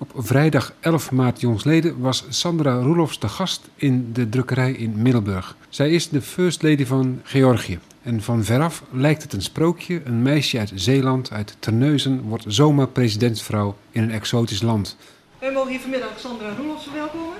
[0.00, 5.56] Op vrijdag 11 maart jongsleden was Sandra Roelofs de gast in de drukkerij in Middelburg.
[5.68, 7.78] Zij is de first lady van Georgië.
[8.02, 10.00] En van veraf lijkt het een sprookje.
[10.04, 14.96] Een meisje uit Zeeland, uit Terneuzen, wordt zomaar presidentsvrouw in een exotisch land.
[15.38, 17.36] Wij mogen hier vanmiddag Sandra Roelofs verwelkomen.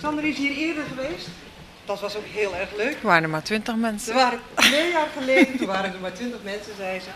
[0.00, 1.28] Sandra is hier eerder geweest.
[1.84, 2.96] Dat was ook heel erg leuk.
[3.00, 4.12] Er waren er maar twintig mensen.
[4.12, 7.10] Er waren twee jaar geleden, toen waren er maar twintig mensen, zei ze.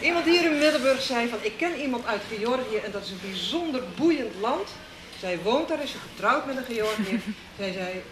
[0.00, 3.30] Iemand hier in Middelburg zei van, ik ken iemand uit Georgië en dat is een
[3.30, 4.68] bijzonder boeiend land.
[5.18, 7.20] Zij woont daar, is ze getrouwd met een Georgiër.
[7.58, 8.02] Zij zei,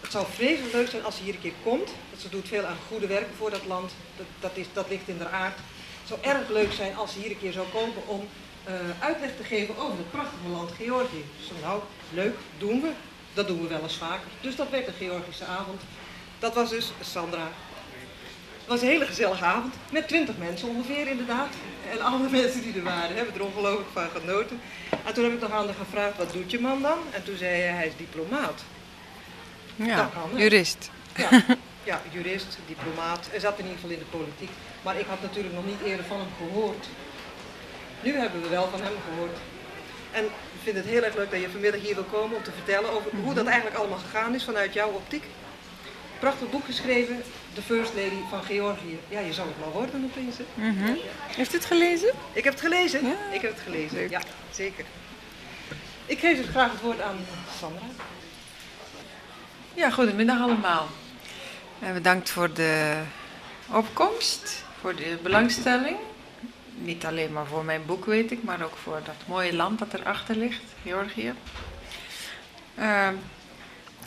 [0.00, 1.88] het zou vreselijk leuk zijn als ze hier een keer komt.
[2.10, 3.92] Dat ze doet veel aan goede werk voor dat land.
[4.16, 5.56] Dat, dat, is, dat ligt in haar aard.
[5.98, 8.28] Het zou erg leuk zijn als ze hier een keer zou komen om
[8.68, 11.24] uh, uitleg te geven over het prachtige land Georgië.
[11.46, 12.90] Zo nou, leuk, doen we.
[13.34, 14.28] Dat doen we wel eens vaker.
[14.40, 15.80] Dus dat werd een Georgische avond.
[16.38, 17.48] Dat was dus Sandra
[18.68, 21.48] was een hele gezellige avond, met twintig mensen ongeveer inderdaad.
[21.90, 24.60] En alle mensen die er waren hebben er ongelooflijk van genoten.
[25.06, 26.98] En toen heb ik nog aan haar gevraagd, wat doet je man dan?
[27.10, 28.62] En toen zei hij, hij is diplomaat.
[29.76, 30.90] Ja, jurist.
[31.16, 31.44] Ja,
[31.84, 33.26] ja, jurist, diplomaat.
[33.30, 34.50] Hij zat in ieder geval in de politiek.
[34.82, 36.86] Maar ik had natuurlijk nog niet eerder van hem gehoord.
[38.02, 39.38] Nu hebben we wel van hem gehoord.
[40.10, 42.52] En ik vind het heel erg leuk dat je vanmiddag hier wil komen om te
[42.52, 45.24] vertellen over hoe dat eigenlijk allemaal gegaan is vanuit jouw optiek.
[46.18, 47.22] Prachtig boek geschreven,
[47.58, 48.98] de First Lady van Georgië.
[49.08, 50.36] Ja, je zou het maar worden opeens.
[50.54, 50.96] Mm -hmm.
[51.36, 52.12] Heeft u het gelezen?
[52.32, 53.06] Ik heb het gelezen.
[53.06, 53.16] Ja.
[53.32, 54.10] Ik heb het gelezen.
[54.10, 54.84] Ja, zeker.
[56.06, 57.16] Ik geef dus graag het woord aan
[57.58, 57.86] Sandra.
[59.74, 60.88] Ja, goedemiddag allemaal.
[61.80, 63.02] En bedankt voor de
[63.70, 65.96] opkomst, voor de belangstelling.
[66.74, 69.94] Niet alleen maar voor mijn boek, weet ik, maar ook voor dat mooie land dat
[69.94, 71.34] erachter ligt, Georgië.
[72.78, 73.08] Uh,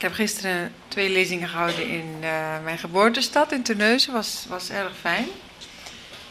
[0.01, 4.13] ik heb gisteren twee lezingen gehouden in uh, mijn geboortestad in Terneuzen.
[4.13, 5.27] Was, was erg fijn.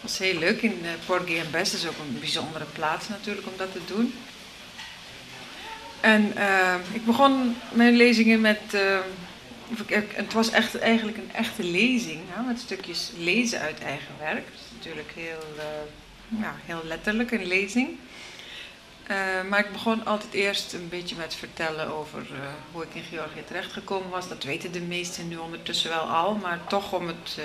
[0.00, 0.62] Was heel leuk.
[0.62, 4.14] In uh, Porgy en Best is ook een bijzondere plaats natuurlijk om dat te doen.
[6.00, 8.60] En uh, ik begon mijn lezingen met.
[10.14, 14.44] het was echt, eigenlijk een echte lezing, hè, met stukjes lezen uit eigen werk.
[14.44, 15.44] Dat is natuurlijk heel,
[16.40, 17.88] ja, heel letterlijk een lezing.
[19.10, 19.16] Uh,
[19.48, 22.38] maar ik begon altijd eerst een beetje met vertellen over uh,
[22.72, 24.28] hoe ik in Georgië terechtgekomen was.
[24.28, 27.44] Dat weten de meesten nu ondertussen wel al, maar toch om het, uh,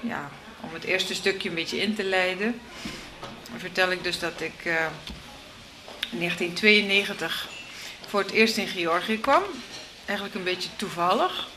[0.00, 0.30] ja,
[0.60, 2.60] om het eerste stukje een beetje in te leiden.
[3.56, 4.64] Vertel ik dus dat ik
[6.10, 7.48] in 1992
[8.06, 9.42] voor het eerst in Georgië kwam.
[10.04, 11.48] Eigenlijk een beetje toevallig.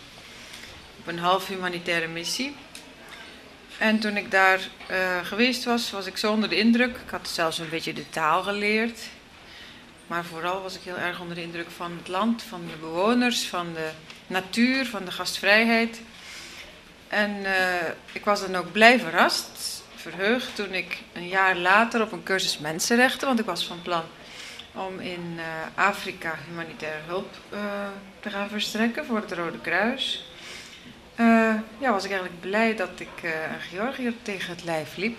[1.00, 2.56] Op een half humanitaire missie.
[3.78, 4.60] En toen ik daar
[4.92, 6.96] uh, geweest was, was ik zo onder de indruk.
[6.96, 9.00] Ik had zelfs een beetje de taal geleerd.
[10.08, 13.48] Maar vooral was ik heel erg onder de indruk van het land, van de bewoners,
[13.48, 13.90] van de
[14.28, 16.02] natuur, van de gastvrijheid.
[17.08, 17.52] En uh,
[18.12, 22.58] ik was dan ook blij verrast, verheugd, toen ik een jaar later op een cursus
[22.58, 24.04] mensenrechten, want ik was van plan
[24.74, 25.44] om in uh,
[25.76, 27.34] Afrika humanitaire hulp
[28.20, 30.26] te gaan verstrekken voor het Rode Kruis.
[31.20, 35.18] Uh, ja, was ik eigenlijk blij dat ik uh, een Georgiër tegen het lijf liep.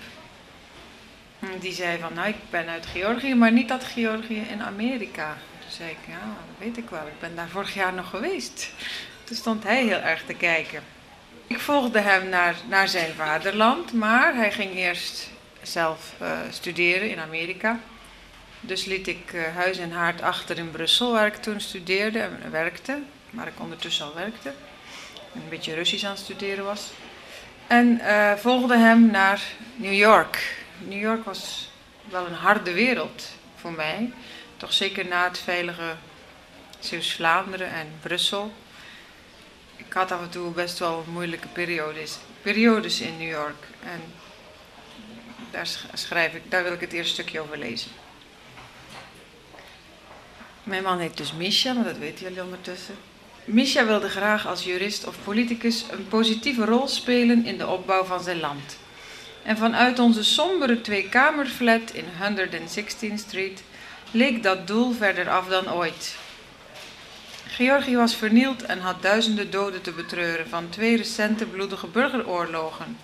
[1.60, 5.36] Die zei van, nou ik ben uit Georgië, maar niet uit Georgië in Amerika.
[5.60, 8.72] Toen zei ik, ja, dat weet ik wel, ik ben daar vorig jaar nog geweest.
[9.24, 10.82] Toen stond hij heel erg te kijken.
[11.46, 15.30] Ik volgde hem naar, naar zijn vaderland, maar hij ging eerst
[15.62, 17.80] zelf uh, studeren in Amerika.
[18.60, 22.98] Dus liet ik huis en haard achter in Brussel, waar ik toen studeerde en werkte,
[23.30, 24.52] waar ik ondertussen al werkte
[25.42, 26.90] een beetje Russisch aan het studeren was.
[27.66, 29.42] En uh, volgde hem naar
[29.74, 30.64] New York.
[30.78, 31.70] New York was
[32.04, 34.12] wel een harde wereld voor mij.
[34.56, 35.96] Toch zeker na het veilige
[36.78, 38.52] Zeeuws-Vlaanderen en Brussel.
[39.76, 43.66] Ik had af en toe best wel moeilijke periodes, periodes in New York.
[43.82, 44.00] En
[45.50, 47.90] daar schrijf ik, daar wil ik het eerste stukje over lezen.
[50.62, 52.94] Mijn man heet dus Misha, maar dat weten jullie ondertussen.
[53.46, 58.22] Misha wilde graag als jurist of politicus een positieve rol spelen in de opbouw van
[58.22, 58.78] zijn land.
[59.42, 63.62] En vanuit onze sombere tweekamerflat in 116th Street
[64.10, 66.16] leek dat doel verder af dan ooit.
[67.46, 72.96] Georgië was vernield en had duizenden doden te betreuren van twee recente bloedige burgeroorlogen.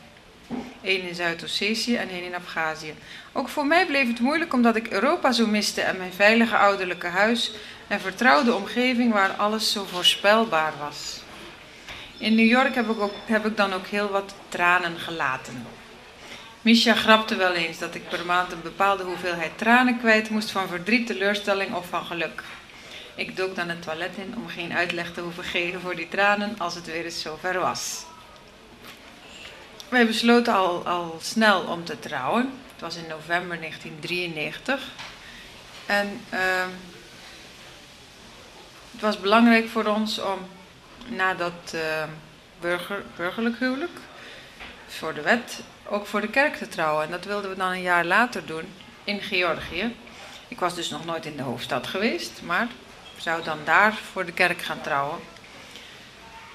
[0.83, 2.95] Eén in Zuid-Ossetië en één in Abhazie.
[3.33, 7.07] Ook voor mij bleef het moeilijk omdat ik Europa zo miste en mijn veilige ouderlijke
[7.07, 7.53] huis
[7.93, 11.21] en vertrouwde omgeving waar alles zo voorspelbaar was.
[12.19, 15.67] In New York heb ik, ook, heb ik dan ook heel wat tranen gelaten.
[16.61, 20.69] Misha grapte wel eens dat ik per maand een bepaalde hoeveelheid tranen kwijt moest van
[20.69, 22.43] verdriet, teleurstelling of van geluk.
[23.15, 26.55] Ik dook dan het toilet in om geen uitleg te hoeven geven voor die tranen
[26.59, 28.05] als het weer eens zover was.
[29.89, 32.51] Wij besloten al, al snel om te trouwen.
[32.73, 34.81] Het was in november 1993.
[35.87, 36.69] En ehm,
[39.03, 40.39] was belangrijk voor ons om
[41.09, 42.09] na dat ehm,
[42.61, 43.99] burger, burgerlijk huwelijk,
[44.87, 47.05] voor de wet, ook voor de kerk te trouwen.
[47.05, 48.65] En dat wilden we dan een jaar later doen
[49.05, 49.95] in Georgië.
[50.49, 52.69] Ik was dus nog nooit in de hoofdstad geweest, maar
[53.17, 55.19] zou dan daar voor de kerk gaan trouwen.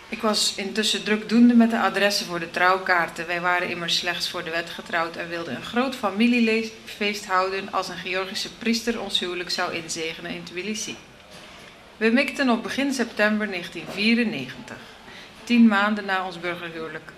[0.09, 3.27] Ik was intussen drukdoende met de adressen voor de trouwkaarten.
[3.27, 7.87] Wij waren immers slechts voor de wet getrouwd en wilden een groot familiefeest houden als
[7.87, 10.95] een Georgische priester ons huwelijk zou inzegenen in Tbilisi.
[11.97, 14.77] We mikten op begin september 1994,
[15.43, 17.11] tien maanden na ons burgerhuwelijk.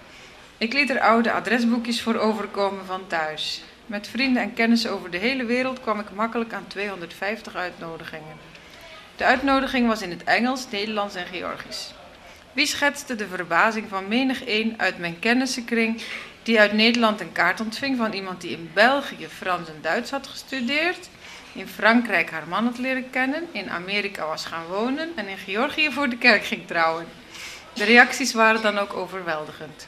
[0.58, 3.64] Ik liet er oude adresboekjes voor overkomen van thuis.
[3.86, 8.36] Met vrienden en kennissen over de hele wereld kwam ik makkelijk aan 250 uitnodigingen.
[9.16, 11.94] De uitnodiging was in het Engels, Nederlands en Georgisch.
[12.54, 16.02] Wie schetste de verbazing van menig een uit mijn kennissenkring
[16.44, 20.28] die uit Nederland een kaart ontving van iemand die in België Frans en Duits had
[20.28, 21.10] gestudeerd,
[21.54, 25.92] in Frankrijk haar man had leren kennen, in Amerika was gaan wonen en in Georgië
[25.92, 27.06] voor de kerk ging trouwen.
[27.74, 29.88] De reacties waren dan ook overweldigend.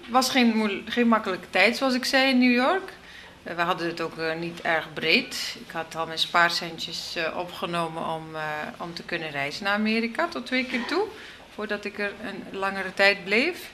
[0.00, 2.92] Het was geen, geen makkelijke tijd, zoals ik zei, in New York.
[3.42, 5.56] Eh, we hadden het ook uh, niet erg breed.
[5.66, 8.24] Ik had al mijn spaarcentjes uh, opgenomen om,
[8.76, 11.04] om te kunnen reizen naar Amerika tot twee keer toe,
[11.54, 13.70] voordat ik er een langere tijd bleef.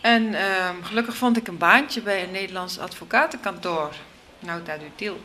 [0.00, 3.94] En ehm, gelukkig vond ik een baantje bij een Nederlands advocatenkantoor,
[4.38, 5.20] Nauta Dutil.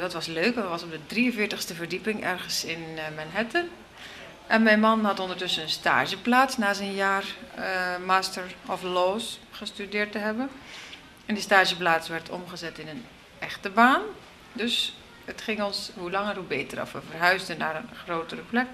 [0.00, 2.84] dat was leuk, dat was op de 43ste verdieping ergens in
[3.16, 3.68] Manhattan.
[4.46, 7.24] En mijn man had ondertussen een stageplaats na zijn jaar
[8.06, 10.50] Master of Laws gestudeerd te hebben.
[11.26, 13.04] En die stageplaats werd omgezet in een
[13.38, 14.02] echte baan.
[14.52, 16.92] Dus het ging ons hoe langer hoe beter af.
[16.92, 18.68] We verhuisden naar een grotere plek.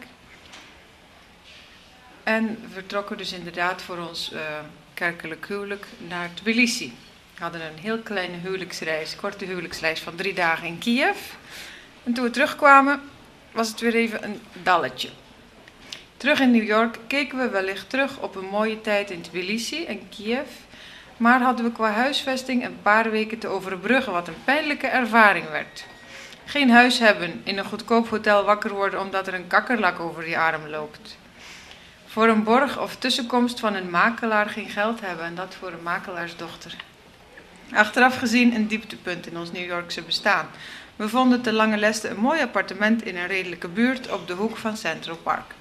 [2.24, 4.40] En we vertrokken dus inderdaad voor ons uh,
[4.94, 6.92] kerkelijk huwelijk naar Tbilisi.
[7.34, 11.16] We hadden een heel kleine huwelijksreis, korte huwelijksreis van drie dagen in Kiev.
[12.04, 13.00] En toen we terugkwamen,
[13.52, 15.08] was het weer even een dalletje.
[16.16, 20.08] Terug in New York keken we wellicht terug op een mooie tijd in Tbilisi en
[20.08, 20.48] Kiev
[21.16, 25.84] maar hadden we qua huisvesting een paar weken te overbruggen, wat een pijnlijke ervaring werd.
[26.44, 30.38] Geen huis hebben, in een goedkoop hotel wakker worden omdat er een kakkerlak over je
[30.38, 31.16] arm loopt.
[32.14, 35.82] Voor een borg of tussenkomst van een makelaar geen geld hebben en dat voor een
[35.82, 36.76] makelaarsdochter.
[37.72, 40.48] Achteraf gezien een dieptepunt in ons New Yorkse bestaan.
[40.96, 44.56] We vonden te Lange Leste een mooi appartement in een redelijke buurt op de hoek
[44.56, 45.54] van Central Park.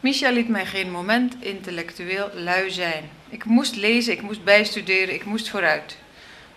[0.00, 3.10] Micha liet mij geen moment intellectueel lui zijn.
[3.28, 5.96] Ik moest lezen, ik moest bijstuderen, ik moest vooruit.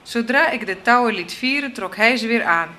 [0.04, 2.70] Zodra ik de touwen liet vieren, trok hij ze weer aan.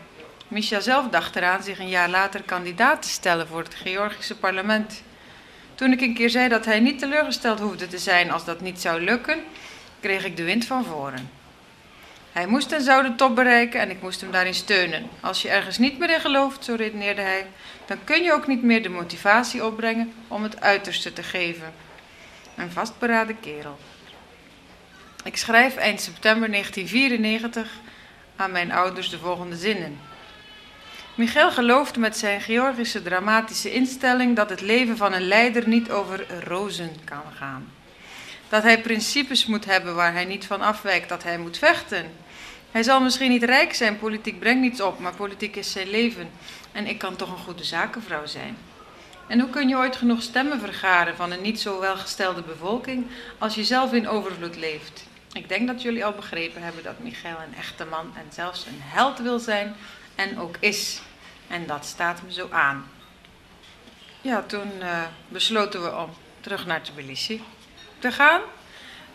[0.49, 5.03] Misha zelf dacht eraan zich een jaar later kandidaat te stellen voor het Georgische parlement.
[5.75, 8.81] Toen ik een keer zei dat hij niet teleurgesteld hoefde te zijn als dat niet
[8.81, 9.39] zou lukken,
[10.01, 11.31] kreeg ik de wind van voren.
[12.33, 15.09] Hij moest en zou de top bereiken en ik moest hem daarin steunen.
[15.21, 17.47] Als je ergens niet meer in gelooft, zo redeneerde hij,
[17.87, 21.73] dan kun je ook niet meer de motivatie opbrengen om het uiterste te geven.
[22.57, 23.79] Een vastberaden kerel.
[25.25, 27.71] Ik schrijf eind september 1994
[28.37, 29.99] aan mijn ouders de volgende zinnen.
[31.15, 36.27] Michael gelooft met zijn Georgische dramatische instelling dat het leven van een leider niet over
[36.45, 37.73] rozen kan gaan.
[38.49, 42.07] Dat hij principes moet hebben waar hij niet van afwijkt, dat hij moet vechten.
[42.71, 46.31] Hij zal misschien niet rijk zijn, politiek brengt niets op, maar politiek is zijn leven.
[46.73, 48.57] En ik kan toch een goede zakenvrouw zijn.
[49.27, 53.07] En hoe kun je ooit genoeg stemmen vergaren van een niet zo welgestelde bevolking
[53.39, 55.05] als je zelf in overvloed leeft?
[55.33, 58.81] Ik denk dat jullie al begrepen hebben dat Michael een echte man en zelfs een
[58.81, 59.75] held wil zijn
[60.15, 61.03] en ook is.
[61.49, 62.89] En dat staat me zo aan.
[64.21, 67.43] Ja, toen uh, besloten we om terug naar Tbilisi
[67.99, 68.41] te gaan.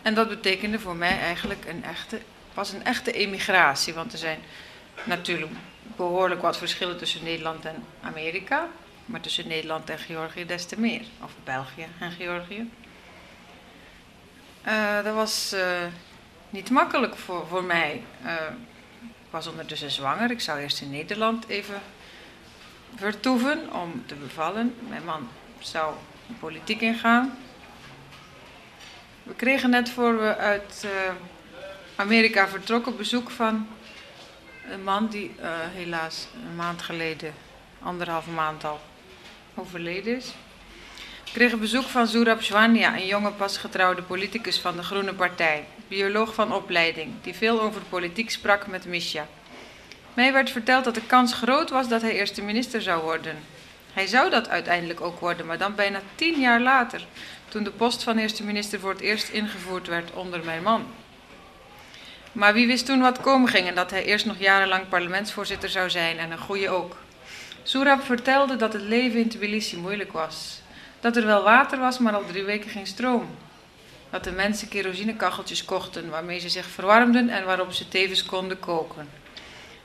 [0.02, 2.20] En dat betekende voor mij eigenlijk een echte,
[2.54, 3.94] was een echte emigratie.
[3.94, 4.40] Want er zijn
[5.04, 5.52] natuurlijk
[5.96, 8.68] behoorlijk wat verschillen tussen Nederland en Amerika.
[9.06, 11.02] Maar tussen Nederland en Georgië des te meer.
[11.22, 12.70] Of België en Georgië.
[14.66, 15.62] Uh, dat was uh,
[16.50, 18.02] niet makkelijk voor, voor mij.
[19.30, 20.30] Was ondertussen zwanger.
[20.30, 21.80] Ik zou eerst in Nederland even
[22.94, 24.74] vertoeven om te bevallen.
[24.88, 25.94] Mijn man zou
[26.26, 27.38] de politiek ingaan.
[29.22, 30.86] We kregen net voor we uit
[31.96, 33.68] Amerika vertrokken bezoek van
[34.70, 35.34] een man die
[35.74, 37.34] helaas een maand geleden,
[37.82, 38.80] anderhalve maand al,
[39.54, 40.34] overleden is.
[41.32, 46.34] Kreeg een bezoek van Zurab Zwania, een jonge pasgetrouwde politicus van de Groene Partij, bioloog
[46.34, 49.26] van opleiding, die veel over politiek sprak met Misha.
[50.14, 53.36] Mij werd verteld dat de kans groot was dat hij eerste minister zou worden.
[53.92, 57.06] Hij zou dat uiteindelijk ook worden, maar dan bijna tien jaar later,
[57.48, 60.86] toen de post van eerste minister voor het eerst ingevoerd werd onder mijn man.
[62.32, 65.90] Maar wie wist toen wat komen ging en dat hij eerst nog jarenlang parlementsvoorzitter zou
[65.90, 66.96] zijn en een goede ook.
[67.62, 70.59] Soerab vertelde dat het leven in Tbilisi moeilijk was.
[71.00, 73.26] Dat er wel water was, maar al drie weken geen stroom.
[74.10, 79.08] Dat de mensen kerosinekacheltjes kochten waarmee ze zich verwarmden en waarop ze tevens konden koken.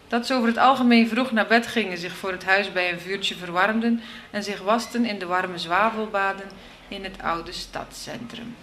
[0.08, 3.00] Dat ze over het algemeen vroeg naar bed gingen, zich voor het huis bij een
[3.00, 6.46] vuurtje verwarmden en zich wasten in de warme zwavelbaden
[6.88, 8.56] in het oude stadscentrum.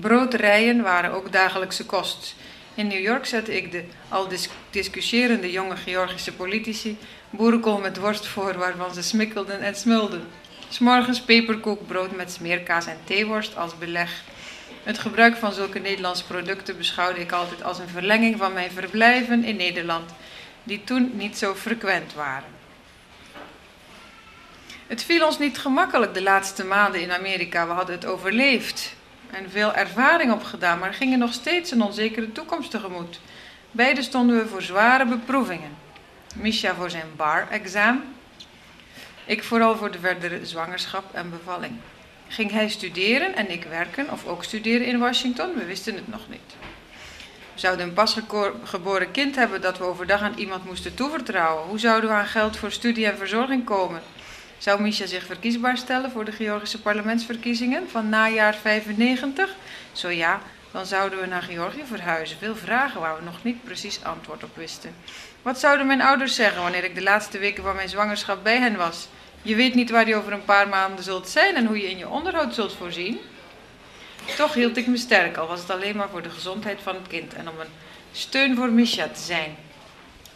[0.00, 2.34] Broodrijen waren ook dagelijkse kost.
[2.74, 6.98] In New York zette ik de al dis discussierende jonge Georgische politici
[7.30, 10.26] boerenkool met worst voor waarvan ze smikkelden en smulden.
[10.74, 14.22] S'morgens peperkoekbrood met smeerkaas en theeworst als beleg.
[14.82, 19.44] Het gebruik van zulke Nederlandse producten beschouwde ik altijd als een verlenging van mijn verblijven
[19.44, 20.10] in Nederland,
[20.62, 22.48] die toen niet zo frequent waren.
[24.86, 27.66] Het viel ons niet gemakkelijk de laatste maanden in Amerika.
[27.66, 28.94] We hadden het overleefd
[29.30, 33.20] en veel ervaring opgedaan, maar gingen nog steeds een onzekere toekomst tegemoet.
[33.70, 35.76] Beide stonden we voor zware beproevingen.
[36.34, 38.13] Misha voor zijn bar-examen,
[39.24, 41.72] ik vooral voor de verdere zwangerschap en bevalling.
[42.28, 45.54] Ging hij studeren en ik werken, of ook studeren in Washington?
[45.54, 46.54] We wisten het nog niet.
[47.54, 51.66] We zouden een pasgeboren kind hebben dat we overdag aan iemand moesten toevertrouwen.
[51.66, 54.02] Hoe zouden we aan geld voor studie en verzorging komen?
[54.58, 59.56] Zou Misha zich verkiesbaar stellen voor de Georgische parlementsverkiezingen van najaar 95?
[59.92, 60.40] Zo ja,
[60.70, 62.38] dan zouden we naar Georgië verhuizen.
[62.38, 64.94] Veel vragen waar we nog niet precies antwoord op wisten.
[65.42, 68.76] Wat zouden mijn ouders zeggen wanneer ik de laatste weken van mijn zwangerschap bij hen
[68.76, 69.08] was?
[69.46, 71.98] Je weet niet waar je over een paar maanden zult zijn en hoe je in
[71.98, 73.18] je onderhoud zult voorzien.
[74.36, 77.06] Toch hield ik me sterk, al was het alleen maar voor de gezondheid van het
[77.06, 77.72] kind en om een
[78.12, 79.56] steun voor Misha te zijn.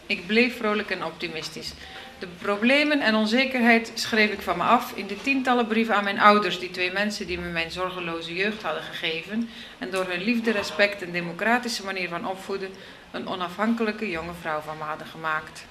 [0.06, 1.72] Ik bleef vrolijk en optimistisch.
[2.18, 6.20] De problemen en onzekerheid schreef ik van me af in de tientallen brieven aan mijn
[6.20, 10.50] ouders, die twee mensen die me mijn zorgeloze jeugd hadden gegeven en door hun liefde,
[10.50, 12.70] respect en democratische manier van opvoeden
[13.10, 15.64] een onafhankelijke jonge vrouw van me hadden gemaakt.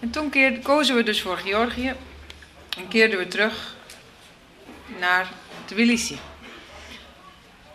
[0.00, 1.94] En toen keer, kozen we dus voor Georgië
[2.76, 3.74] en keerden we terug
[4.98, 5.28] naar
[5.64, 6.18] Tbilisi.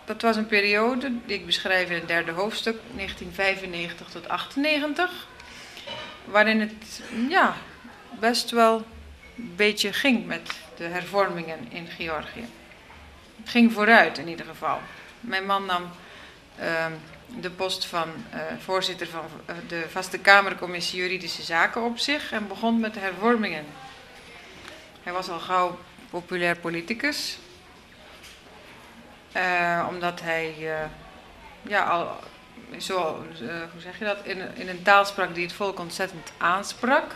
[0.04, 5.26] Dat was een periode die ik beschrijf in het derde hoofdstuk, 1995 tot 98,
[6.24, 7.56] waarin het ja,
[8.20, 8.86] best wel
[9.36, 12.44] een beetje ging met de hervormingen in Georgië.
[13.40, 14.78] Het ging vooruit in ieder geval.
[15.20, 15.90] Mijn man nam
[16.60, 16.86] uh,
[17.40, 22.48] de post van uh, voorzitter van uh, de Vaste Kamercommissie Juridische Zaken op zich en
[22.48, 23.64] begon met de hervormingen.
[25.08, 25.78] Hij was al gauw
[26.10, 27.38] populair politicus,
[29.36, 30.54] uh, omdat hij
[31.62, 32.16] ja, al
[32.78, 33.24] zo,
[33.72, 37.14] hoe zeg je dat, in, in een taal sprak die het volk ontzettend aansprak.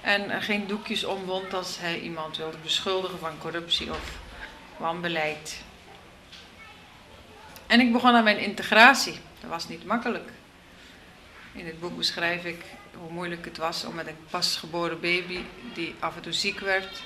[0.00, 4.18] En geen doekjes omwond als hij iemand wilde beschuldigen van corruptie of
[4.76, 5.62] wanbeleid.
[7.66, 9.18] En ik begon aan mijn integratie.
[9.40, 10.30] Dat was niet makkelijk.
[11.52, 12.64] In het boek beschrijf ik
[13.00, 15.38] hoe moeilijk het was om met een pasgeboren baby,
[15.74, 17.02] die af en toe ziek werd,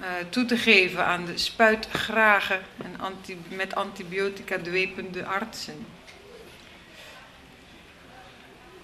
[0.00, 5.86] uh, toe te geven aan de spuitgrage en anti, met antibiotica dwepende artsen.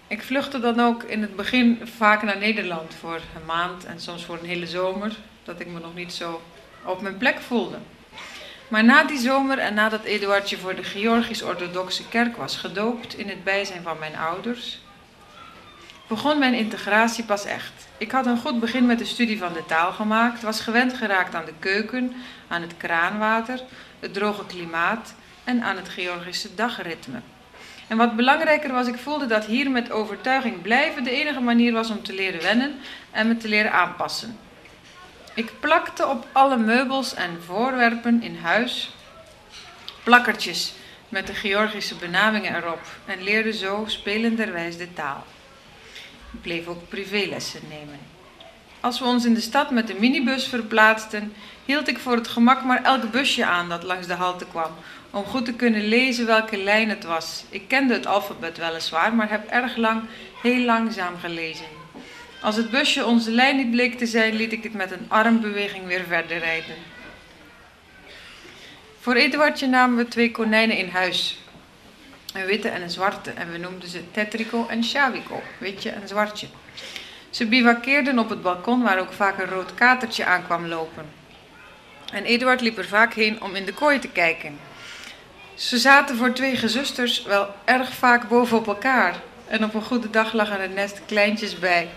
[0.07, 4.25] Ik vluchtte dan ook in het begin vaak naar Nederland voor een maand en soms
[4.25, 6.43] voor een hele zomer, dat ik me nog niet zo
[6.85, 7.79] op mijn plek voelde.
[8.69, 13.45] Maar na die zomer en nadat Eduardje voor de Georgisch-Orthodoxe kerk was gedoopt in het
[13.45, 14.79] bijzijn van mijn ouders,
[16.09, 17.89] begon mijn integratie pas echt.
[17.99, 21.35] Ik had een goed begin met de studie van de taal gemaakt, was gewend geraakt
[21.35, 22.13] aan de keuken,
[22.49, 23.61] aan het kraanwater,
[24.01, 27.21] het droge klimaat en aan het Georgische dagritme.
[27.87, 31.91] En wat belangrijker was, ik voelde dat hier met overtuiging blijven de enige manier was
[31.91, 32.75] om te leren wennen
[33.11, 34.39] en me te leren aanpassen.
[35.35, 38.91] Ik plakte op alle meubels en voorwerpen in huis
[40.03, 40.73] plakkertjes
[41.09, 45.25] met de Georgische benamingen erop en leerde zo spelenderwijs de taal.
[46.33, 47.99] Ik bleef ook privélessen nemen.
[48.81, 51.33] Als we ons in de stad met de minibus verplaatsten,
[51.65, 54.71] hield ik voor het gemak maar elk busje aan dat langs de halte kwam,
[55.11, 57.45] om goed te kunnen lezen welke lijn het was.
[57.49, 60.03] Ik kende het alfabet weliswaar, maar heb erg lang
[60.43, 61.67] heel langzaam gelezen.
[62.41, 65.87] Als het busje onze lijn niet bleek te zijn, liet ik het met een armbeweging
[65.87, 66.77] weer verder rijden.
[69.01, 71.39] Voor Eduardje namen we twee konijnen in huis.
[72.35, 73.31] Een witte en een zwarte.
[73.31, 76.47] En we noemden ze Tetrico en Shaviko, witje en zwartje.
[77.31, 81.07] Ze bivakkeerden op het balkon waar ook vaak een rood katertje aankwam lopen.
[82.13, 84.59] En Eduard liep er vaak heen om in de kooi te kijken.
[85.55, 89.17] Ze zaten voor twee gezusters wel erg vaak bovenop elkaar.
[89.47, 91.89] En op een goede dag lag er nest kleintjes bij.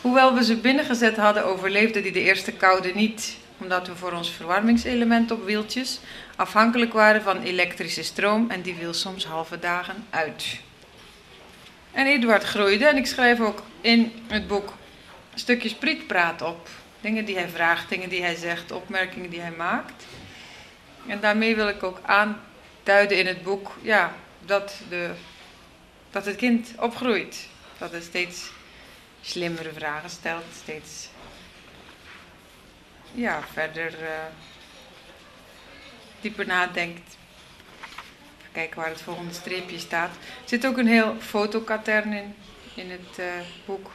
[0.00, 3.36] Hoewel we ze binnengezet hadden, overleefden die de eerste koude niet.
[3.58, 6.00] Omdat we voor ons verwarmingselement op wieltjes
[6.36, 10.60] afhankelijk waren van elektrische stroom en die viel soms halve dagen uit.
[11.92, 14.72] En Eduard groeide en ik schrijf ook in het boek
[15.34, 16.68] stukjes prietpraat op.
[17.00, 20.04] Dingen die hij vraagt, dingen die hij zegt, opmerkingen die hij maakt.
[21.06, 25.10] En daarmee wil ik ook aanduiden in het boek ja, dat, de,
[26.10, 27.48] dat het kind opgroeit.
[27.78, 28.50] Dat het steeds
[29.20, 31.08] slimmere vragen stelt, steeds
[33.14, 34.08] ja, verder uh,
[36.20, 37.16] dieper nadenkt.
[38.38, 40.10] Even kijken waar het volgende streepje staat.
[40.10, 42.34] Er zit ook een heel fotokatern in,
[42.74, 43.26] in het uh,
[43.64, 43.90] boek.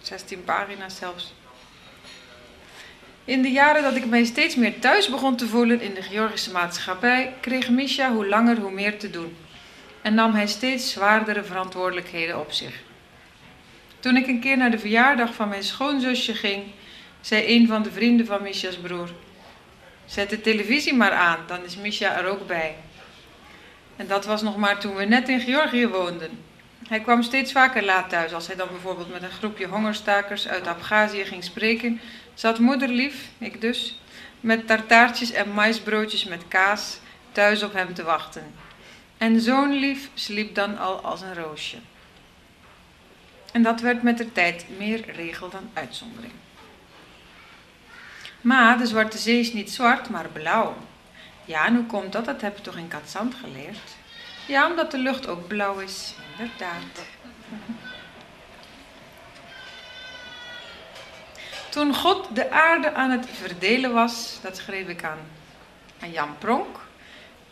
[0.00, 1.34] 16 pagina's zelfs.
[3.24, 6.50] In de jaren dat ik mij steeds meer thuis begon te voelen in de Georgische
[6.50, 9.36] maatschappij, kreeg Misha hoe langer hoe meer te doen.
[10.02, 12.82] En nam hij steeds zwaardere verantwoordelijkheden op zich.
[14.00, 16.64] Toen ik een keer naar de verjaardag van mijn schoonzusje ging,
[17.20, 19.10] zei een van de vrienden van Misha's broer:
[20.04, 22.76] Zet de televisie maar aan, dan is Misha er ook bij.
[23.96, 26.30] En dat was nog maar toen we net in Georgië woonden.
[26.88, 28.32] Hij kwam steeds vaker laat thuis.
[28.32, 32.00] Als hij dan bijvoorbeeld met een groepje hongerstakers uit Abhazie ging spreken,
[32.34, 34.00] zat moederlief, ik dus,
[34.40, 36.98] met tartaartjes en maisbroodjes met kaas
[37.32, 38.54] thuis op hem te wachten.
[39.18, 41.76] En zoon lief sliep dan al als een roosje.
[43.52, 46.32] En dat werd met de tijd meer regel dan uitzondering.
[48.40, 50.76] Maar de Zwarte Zee is niet zwart, maar blauw.
[51.44, 52.24] Ja, en hoe komt dat?
[52.24, 53.96] Dat heb je toch in Katzand geleerd?
[54.46, 56.82] Ja, omdat de lucht ook blauw is, inderdaad.
[61.70, 65.18] Toen God de aarde aan het verdelen was, dat schreef ik aan,
[66.00, 66.78] aan Jan Pronk,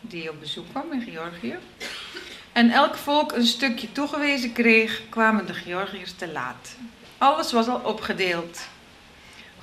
[0.01, 1.57] die op bezoek kwam in Georgië.
[2.51, 6.75] En elk volk een stukje toegewezen kreeg, kwamen de Georgiërs te laat.
[7.17, 8.67] Alles was al opgedeeld.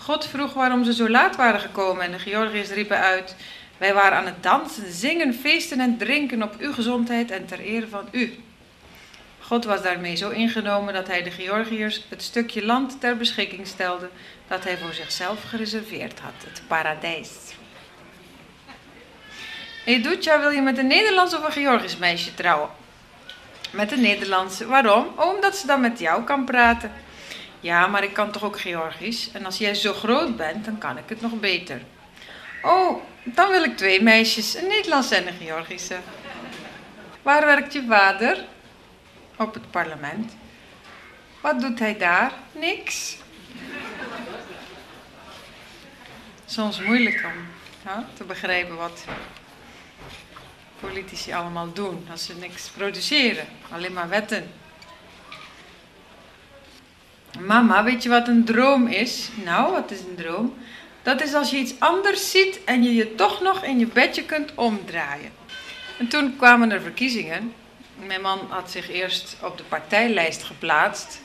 [0.07, 3.37] God vroeg waarom ze zo laat waren gekomen en de Georgiërs riepen uit:
[3.79, 7.89] Wij waren aan het dansen, zingen, feesten en drinken op uw gezondheid en ter ere
[7.89, 8.39] van u.
[9.41, 14.09] God was daarmee zo ingenomen dat hij de Georgiërs het stukje land ter beschikking stelde
[14.49, 17.31] dat hij voor zichzelf gereserveerd had, het paradijs.
[19.85, 22.71] Edutja wil je met een Nederlands of een Georgisch meisje trouwen?
[23.71, 24.67] Met een Nederlandse.
[24.67, 25.07] Waarom?
[25.17, 26.93] Omdat ze dan met jou kan praten.
[27.61, 29.31] Ja, maar ik kan toch ook Georgisch?
[29.33, 31.81] En als jij zo groot bent, dan kan ik het nog beter.
[32.63, 35.97] Oh, dan wil ik twee meisjes, een Nederlandse en een Georgische.
[37.23, 38.45] Waar werkt je vader?
[39.37, 40.37] Op het parlement.
[41.41, 42.33] Wat doet hij daar?
[42.53, 43.17] Niks.
[46.45, 47.47] Soms moeilijk om
[48.15, 49.05] te begrijpen wat
[50.81, 54.53] politici allemaal doen als ze niks produceren, alleen maar wetten.
[57.41, 59.29] Mama, weet je wat een droom is?
[59.45, 60.55] Nou, wat is een droom?
[61.03, 64.25] Dat is als je iets anders ziet en je je toch nog in je bedje
[64.25, 65.31] kunt omdraaien.
[65.99, 67.53] En toen kwamen er verkiezingen.
[68.07, 71.21] Mijn man had zich eerst op de partijlijst geplaatst.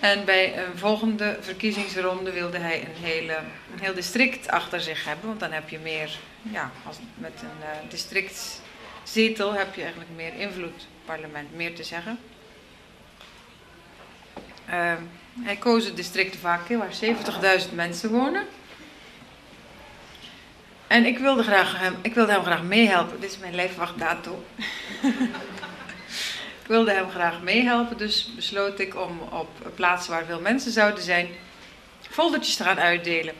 [0.00, 3.36] En bij een volgende verkiezingsronde wilde hij een, hele,
[3.72, 5.26] een heel district achter zich hebben.
[5.26, 10.34] Want dan heb je meer, ja, als met een uh, districtszetel heb je eigenlijk meer
[10.34, 12.18] invloed, parlement, meer te zeggen.
[14.70, 14.92] Uh,
[15.40, 16.94] hij koos het district vaak waar
[17.68, 18.42] 70.000 mensen wonen.
[20.86, 23.20] En ik wilde, graag hem, ik wilde hem graag meehelpen.
[23.20, 24.34] Dit is mijn lijfwachtdatum.
[26.62, 31.02] ik wilde hem graag meehelpen, dus besloot ik om op plaatsen waar veel mensen zouden
[31.02, 31.28] zijn,
[32.00, 33.34] foldertjes te gaan uitdelen.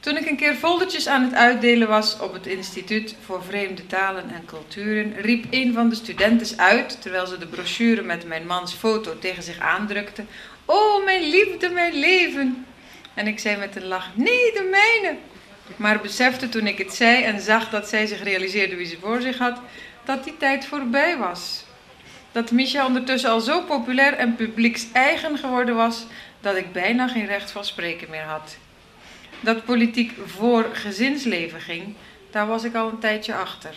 [0.00, 4.30] Toen ik een keer foldertjes aan het uitdelen was op het Instituut voor Vreemde Talen
[4.30, 8.72] en Culturen, riep een van de studenten uit, terwijl ze de brochure met mijn mans
[8.72, 10.24] foto tegen zich aandrukte:
[10.72, 12.66] Oh, mijn liefde, mijn leven.
[13.14, 15.18] En ik zei met een lach: Nee, de mijne.
[15.76, 19.20] Maar besefte toen ik het zei en zag dat zij zich realiseerde wie ze voor
[19.20, 19.60] zich had,
[20.04, 21.64] dat die tijd voorbij was.
[22.32, 26.06] Dat Misha ondertussen al zo populair en publieks-eigen geworden was
[26.40, 28.56] dat ik bijna geen recht van spreken meer had.
[29.40, 31.94] Dat politiek voor gezinsleven ging,
[32.30, 33.74] daar was ik al een tijdje achter.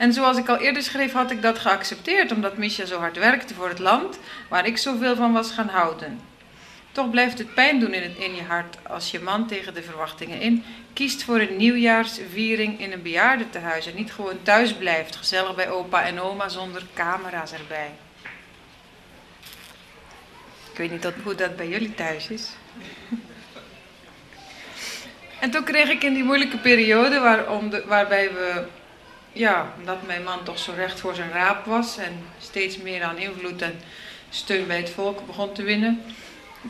[0.00, 3.54] En zoals ik al eerder schreef, had ik dat geaccepteerd, omdat Misha zo hard werkte
[3.54, 6.20] voor het land waar ik zoveel van was gaan houden.
[6.92, 10.40] Toch blijft het pijn doen in, het, je hart als je man tegen de verwachtingen
[10.40, 15.70] in kiest voor een nieuwjaarsviering in een bejaardentehuis en niet gewoon thuis blijft, gezellig bij
[15.70, 17.90] opa en oma zonder camera's erbij.
[20.72, 22.48] Ik weet niet hoe dat bij jullie thuis is.
[25.40, 27.18] En toen kreeg ik in die moeilijke periode
[27.86, 28.64] waarbij we
[29.32, 33.18] ja, omdat mijn man toch zo recht voor zijn raap was en steeds meer aan
[33.18, 33.80] invloed en
[34.28, 36.02] steun bij het volk begon te winnen.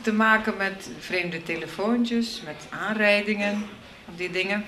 [0.03, 3.69] Te maken met vreemde telefoontjes, met aanrijdingen.
[4.17, 4.67] die dingen.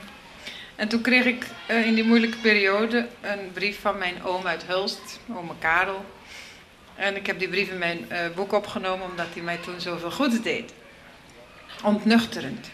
[0.76, 4.64] En toen kreeg ik uh, in die moeilijke periode een brief van mijn oom uit
[4.66, 6.04] Hulst, ome Karel.
[6.94, 10.10] En ik heb die brief in mijn uh, boek opgenomen omdat hij mij toen zoveel
[10.10, 10.72] goeds deed.
[11.82, 12.70] Ontnuchterend.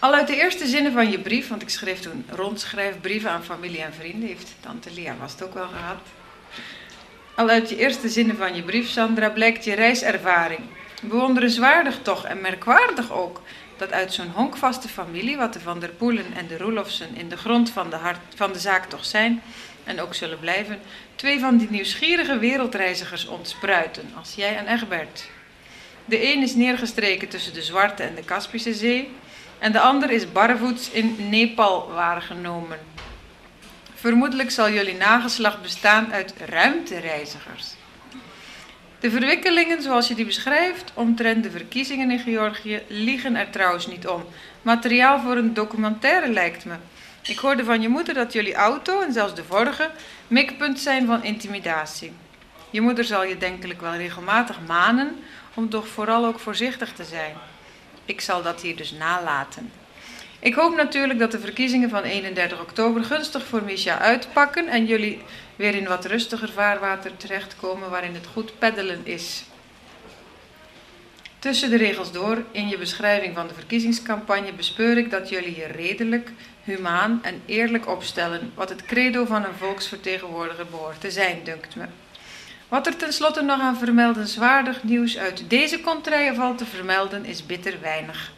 [0.00, 3.82] Al uit de eerste zinnen van je brief, want ik schreef toen rondschrijfbrieven aan familie
[3.82, 5.98] en vrienden, heeft tante Lia was het ook wel gehad.
[7.34, 10.60] Al uit je eerste zinnen van je brief, Sandra, blijkt je reiservaring.
[11.02, 13.42] Bewonderenswaardig toch en merkwaardig ook
[13.76, 17.36] dat uit zo'n honkvaste familie, wat de Van der Poelen en de Roelofsen in de
[17.36, 19.42] grond van de, hart, van de zaak toch zijn
[19.84, 20.80] en ook zullen blijven,
[21.14, 25.30] twee van die nieuwsgierige wereldreizigers ontspruiten, als jij en Egbert.
[26.04, 29.10] De een is neergestreken tussen de Zwarte en de Kaspische Zee,
[29.58, 32.78] en de ander is barvoets in Nepal waargenomen.
[33.94, 37.74] Vermoedelijk zal jullie nageslacht bestaan uit ruimtereizigers.
[39.00, 44.08] De verwikkelingen zoals je die beschrijft omtrent de verkiezingen in Georgië liegen er trouwens niet
[44.08, 44.24] om.
[44.62, 46.74] Materiaal voor een documentaire lijkt me.
[47.22, 49.90] Ik hoorde van je moeder dat jullie auto en zelfs de vorige
[50.26, 52.12] mikpunt zijn van intimidatie.
[52.70, 55.16] Je moeder zal je denkelijk wel regelmatig manen
[55.54, 57.34] om toch vooral ook voorzichtig te zijn.
[58.08, 59.72] Ik zal dat hier dus nalaten.
[60.38, 65.22] Ik hoop natuurlijk dat de verkiezingen van 31 oktober gunstig voor Misha uitpakken en jullie
[65.56, 69.44] weer in wat rustiger vaarwater terechtkomen waarin het goed peddelen is.
[71.38, 75.66] Tussen de regels door, in je beschrijving van de verkiezingscampagne, bespeur ik dat jullie je
[75.66, 76.30] redelijk,
[76.62, 81.84] humaan en eerlijk opstellen, wat het credo van een volksvertegenwoordiger behoort te zijn, dunkt me.
[82.68, 87.74] Wat er tenslotte nog aan vermeldenswaardig nieuws uit deze contraille valt te vermelden, is bitter
[87.80, 88.32] weinig.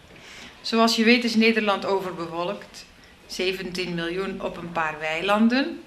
[0.60, 2.86] Zoals je weet is Nederland overbevolkt,
[3.26, 5.80] 17 miljoen op een paar weilanden.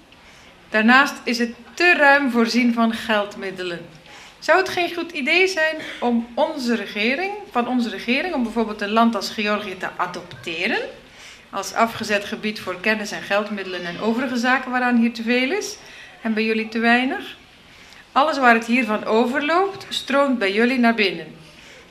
[0.68, 3.86] Daarnaast is het te ruim voorzien van geldmiddelen.
[4.38, 8.92] Zou het geen goed idee zijn om onze regering, van onze regering, om bijvoorbeeld een
[8.92, 10.80] land als Georgië te adopteren,
[11.50, 15.76] als afgezet gebied voor kennis en geldmiddelen en overige zaken waaraan hier te veel is
[16.22, 17.36] en bij jullie te weinig?
[18.14, 21.36] Alles waar het hiervan overloopt, stroomt bij jullie naar binnen,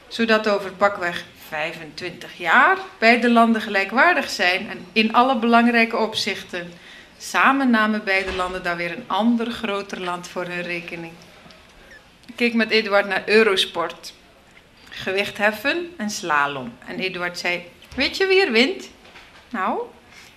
[0.07, 6.71] zodat over pakweg 25 jaar beide landen gelijkwaardig zijn en in alle belangrijke opzichten.
[7.17, 11.12] Samen namen beide landen dan weer een ander groter land voor hun rekening.
[12.27, 14.13] Ik keek met Eduard naar Eurosport.
[14.89, 16.73] Gewicht heffen en slalom.
[16.86, 17.63] En Eduard zei:
[17.95, 18.89] Weet je wie er wint?
[19.49, 19.81] Nou,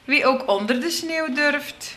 [0.05, 1.96] wie ook onder de sneeuw durft.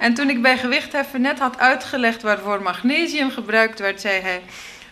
[0.00, 4.42] En toen ik bij gewichtheffen net had uitgelegd waarvoor magnesium gebruikt werd, zei hij: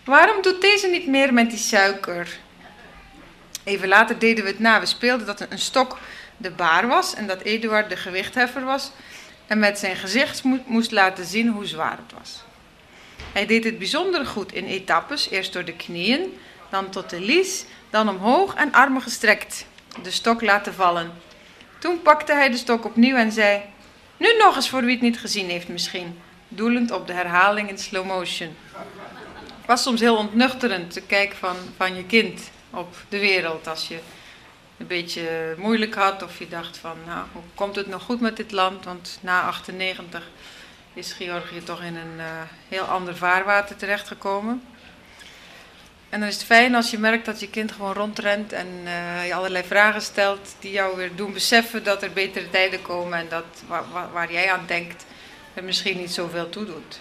[0.05, 2.29] Waarom doet deze niet meer met die suiker?
[3.65, 4.81] Even later deden we het na.
[4.81, 5.99] We speelden dat een stok
[6.37, 8.91] de baar was en dat Eduard de gewichtheffer was
[9.47, 12.43] en met zijn gezicht moest laten zien hoe zwaar het was.
[13.33, 16.39] Hij deed het bijzonder goed in etappes, eerst door de knieën,
[16.71, 19.67] dan tot de lies, dan omhoog en armen gestrekt,
[20.03, 21.13] de stok laten vallen.
[21.79, 23.63] Toen pakte hij de stok opnieuw en zei:
[24.19, 27.79] Nu nog eens voor wie het niet gezien heeft, misschien, doelend op de herhaling in
[27.79, 28.57] slow motion.
[29.59, 33.67] Het was soms heel ontnuchterend te kijken van, van je kind op de wereld.
[33.67, 33.99] Als je
[34.77, 38.37] een beetje moeilijk had of je dacht van, nou, hoe komt het nog goed met
[38.37, 38.85] dit land?
[38.85, 40.29] Want na 98
[40.95, 42.25] is Georgië toch in een uh,
[42.69, 44.63] heel ander vaarwater terechtgekomen.
[46.09, 49.27] En dan is het fijn als je merkt dat je kind gewoon rondrent en uh,
[49.27, 53.29] je allerlei vragen stelt die jou weer doen beseffen dat er betere tijden komen en
[53.29, 55.05] dat waar, waar jij aan denkt
[55.55, 57.01] er misschien niet zoveel toe doet.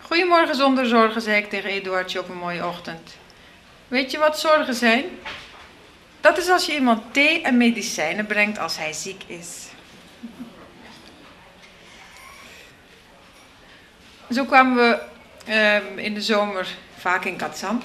[0.00, 3.16] Goedemorgen zonder zorgen, zei ik tegen Eduardje op een mooie ochtend.
[3.88, 5.04] Weet je wat zorgen zijn?
[6.20, 9.68] Dat is als je iemand thee en medicijnen brengt als hij ziek is.
[14.30, 15.09] Zo kwamen we
[15.50, 17.84] uh, in de zomer vaak in Katzand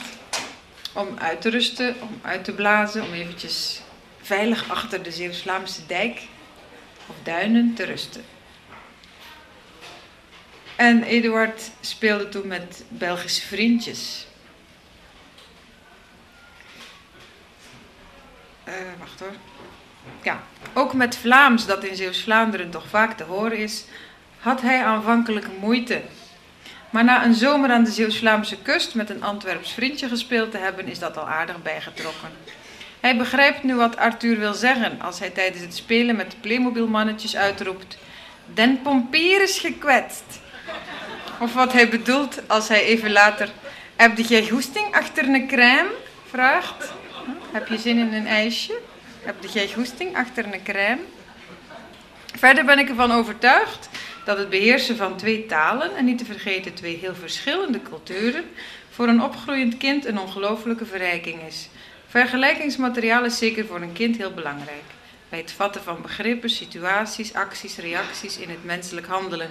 [0.93, 3.81] om uit te rusten, om uit te blazen, om eventjes
[4.21, 6.21] veilig achter de Zeeuws-Vlaamse dijk
[7.07, 8.23] of duinen te rusten.
[10.75, 14.27] En Eduard speelde toen met Belgische vriendjes.
[18.67, 19.33] Uh, wacht hoor.
[20.23, 23.85] Ja, ook met Vlaams, dat in Zeeuws-Vlaanderen toch vaak te horen is,
[24.39, 26.01] had hij aanvankelijk moeite.
[26.95, 30.87] Maar na een zomer aan de Zeeuws-Vlaamse kust met een Antwerps vriendje gespeeld te hebben,
[30.87, 32.29] is dat al aardig bijgetrokken.
[32.99, 37.35] Hij begrijpt nu wat Arthur wil zeggen als hij tijdens het spelen met de Playmobil-mannetjes
[37.35, 37.97] uitroept:
[38.53, 40.23] Den pompier is gekwetst.
[41.39, 43.49] Of wat hij bedoelt als hij even later...
[43.95, 45.89] Heb jij goesting achter een crème?
[46.29, 46.93] Vraagt.
[47.51, 48.79] Heb je zin in een ijsje?
[49.23, 51.01] Heb jij goesting achter een crème?
[52.37, 53.89] Verder ben ik ervan overtuigd
[54.25, 58.43] dat het beheersen van twee talen, en niet te vergeten twee heel verschillende culturen,
[58.89, 61.69] voor een opgroeiend kind een ongelooflijke verrijking is.
[62.07, 64.83] Vergelijkingsmateriaal is zeker voor een kind heel belangrijk.
[65.29, 69.49] Bij het vatten van begrippen, situaties, acties, reacties in het menselijk handelen.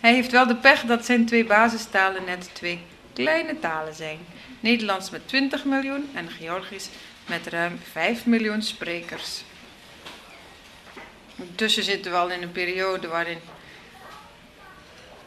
[0.00, 2.80] Hij heeft wel de pech dat zijn twee basistalen net twee
[3.12, 4.18] kleine talen zijn.
[4.60, 6.88] Nederlands met 20 miljoen en Georgisch
[7.26, 9.42] met ruim 5 miljoen sprekers.
[11.36, 13.38] Intussen zitten we al in een periode waarin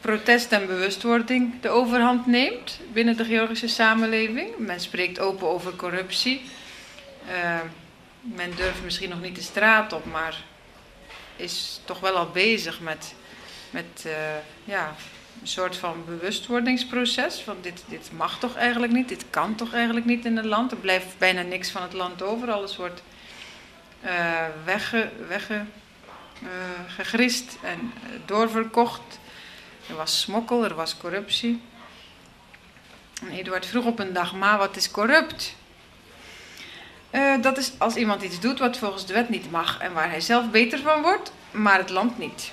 [0.01, 4.57] protest en bewustwording de overhand neemt binnen de Georgische samenleving.
[4.57, 6.41] Men spreekt open over corruptie.
[7.27, 7.59] Uh,
[8.21, 10.43] men durft misschien nog niet de straat op, maar
[11.35, 13.13] is toch wel al bezig met,
[13.69, 14.13] met uh,
[14.63, 14.95] ja,
[15.41, 17.39] een soort van bewustwordingsproces.
[17.39, 20.71] Van dit, dit mag toch eigenlijk niet, dit kan toch eigenlijk niet in het land.
[20.71, 23.03] Er blijft bijna niks van het land over, alles wordt
[24.03, 24.45] uh,
[26.88, 27.93] gegrist en
[28.25, 29.18] doorverkocht.
[29.89, 31.62] Er was smokkel, er was corruptie.
[33.21, 35.56] En Eduard vroeg op een dag, maar wat is corrupt?
[37.12, 40.10] Uh, dat is als iemand iets doet wat volgens de wet niet mag en waar
[40.10, 42.52] hij zelf beter van wordt, maar het land niet.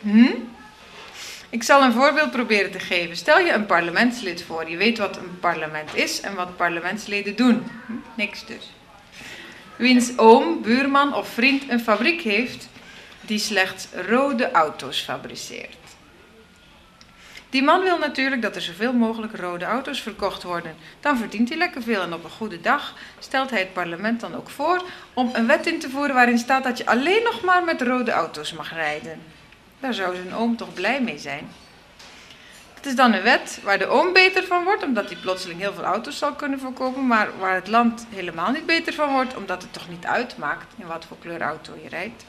[0.00, 0.34] Hm?
[1.50, 3.16] Ik zal een voorbeeld proberen te geven.
[3.16, 4.70] Stel je een parlementslid voor.
[4.70, 7.66] Je weet wat een parlement is en wat parlementsleden doen.
[7.86, 7.92] Hm?
[8.14, 8.72] Niks dus.
[9.76, 12.68] Wiens oom, buurman of vriend een fabriek heeft
[13.20, 15.76] die slechts rode auto's fabriceert.
[17.50, 20.74] Die man wil natuurlijk dat er zoveel mogelijk rode auto's verkocht worden.
[21.00, 24.34] Dan verdient hij lekker veel en op een goede dag stelt hij het parlement dan
[24.34, 27.64] ook voor om een wet in te voeren waarin staat dat je alleen nog maar
[27.64, 29.20] met rode auto's mag rijden.
[29.80, 31.48] Daar zou zijn oom toch blij mee zijn.
[32.74, 35.72] Het is dan een wet waar de oom beter van wordt, omdat hij plotseling heel
[35.72, 39.62] veel auto's zal kunnen verkopen, maar waar het land helemaal niet beter van wordt, omdat
[39.62, 42.24] het toch niet uitmaakt in wat voor kleur auto je rijdt.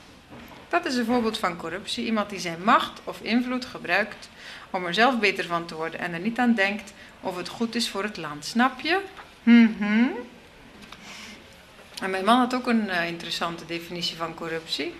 [0.70, 2.06] Dat is een voorbeeld van corruptie.
[2.06, 4.30] Iemand die zijn macht of invloed gebruikt
[4.70, 7.76] om er zelf beter van te worden en er niet aan denkt of het goed
[7.76, 8.46] is voor het land.
[8.46, 9.02] Snap je?
[9.44, 10.12] Mm.
[12.02, 14.94] En mijn man had ook een uh, interessante definitie van corruptie.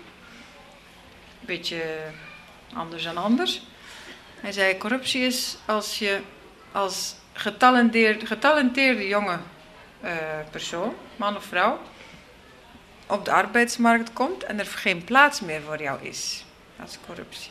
[1.40, 1.82] Beetje
[2.74, 3.62] anders dan anders.
[4.40, 6.20] Hij zei: corruptie is als je
[6.72, 9.38] als getalenteerde, getalenteerde jonge
[10.04, 10.10] uh,
[10.50, 11.80] persoon, man of vrouw,
[13.10, 16.44] op de arbeidsmarkt komt en er geen plaats meer voor jou is.
[16.76, 17.50] Dat is corruptie.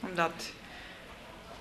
[0.00, 0.52] Omdat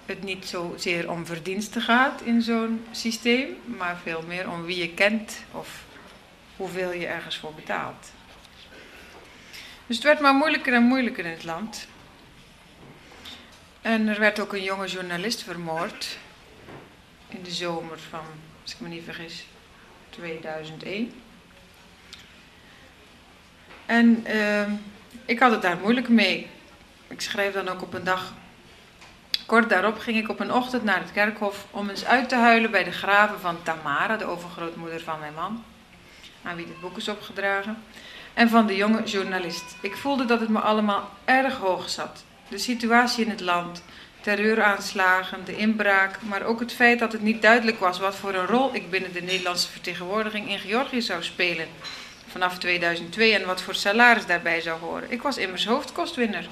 [0.05, 4.93] het niet zozeer om verdiensten gaat in zo'n systeem, maar veel meer om wie je
[4.93, 5.83] kent of
[6.55, 8.11] hoeveel je ergens voor betaalt.
[9.87, 11.87] Dus het werd maar moeilijker en moeilijker in het land.
[13.81, 16.17] En er werd ook een jonge journalist vermoord
[17.27, 18.25] in de zomer van,
[18.61, 19.47] als ik me niet vergis,
[20.09, 21.22] 2001.
[23.85, 24.71] En uh,
[25.25, 26.47] ik had het daar moeilijk mee.
[27.07, 28.33] Ik schreef dan ook op een dag.
[29.45, 32.71] Kort daarop ging ik op een ochtend naar het kerkhof om eens uit te huilen
[32.71, 35.63] bij de graven van Tamara, de overgrootmoeder van mijn man,
[36.43, 37.77] aan wie dit boek is opgedragen,
[38.33, 39.75] en van de jonge journalist.
[39.81, 42.23] Ik voelde dat het me allemaal erg hoog zat.
[42.47, 43.83] De situatie in het land,
[44.21, 48.45] terreuraanslagen, de inbraak, maar ook het feit dat het niet duidelijk was wat voor een
[48.45, 51.67] rol ik binnen de Nederlandse vertegenwoordiging in Georgië zou spelen
[52.33, 55.11] vanaf 2002 en wat voor salaris daarbij zou horen.
[55.11, 56.47] Ik was immers hoofdkostwinner.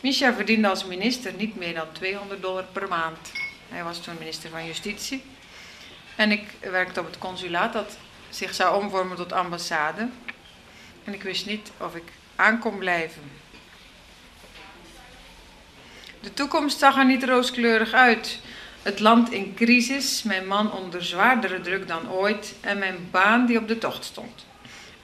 [0.00, 3.32] Misha verdiende als minister niet meer dan 200 dollar per maand.
[3.68, 5.22] Hij was toen minister van Justitie.
[6.16, 7.98] En ik werkte op het consulaat dat
[8.30, 10.08] zich zou omvormen tot ambassade.
[11.04, 13.22] En ik wist niet of ik aan kon blijven.
[16.20, 18.38] De toekomst zag er niet rooskleurig uit.
[18.82, 23.58] Het land in crisis, mijn man onder zwaardere druk dan ooit en mijn baan die
[23.58, 24.50] op de tocht stond.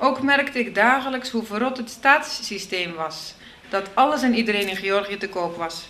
[0.01, 3.35] Ook merkte ik dagelijks hoe verrot het staatssysteem was,
[3.69, 5.89] dat alles en iedereen in Georgië te koop was.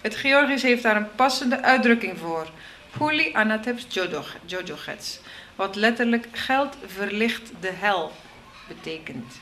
[0.00, 2.46] Het Georgisch heeft daar een passende uitdrukking voor,
[2.98, 3.86] Huli anateps
[4.46, 5.20] jojogets,
[5.54, 8.12] wat letterlijk geld verlicht de hel
[8.68, 9.40] betekent.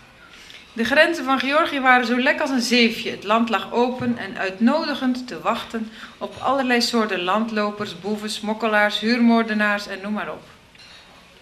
[0.73, 3.11] De grenzen van Georgië waren zo lek als een zeefje.
[3.11, 9.87] Het land lag open en uitnodigend te wachten op allerlei soorten landlopers, boeven, smokkelaars, huurmoordenaars
[9.87, 10.43] en noem maar op.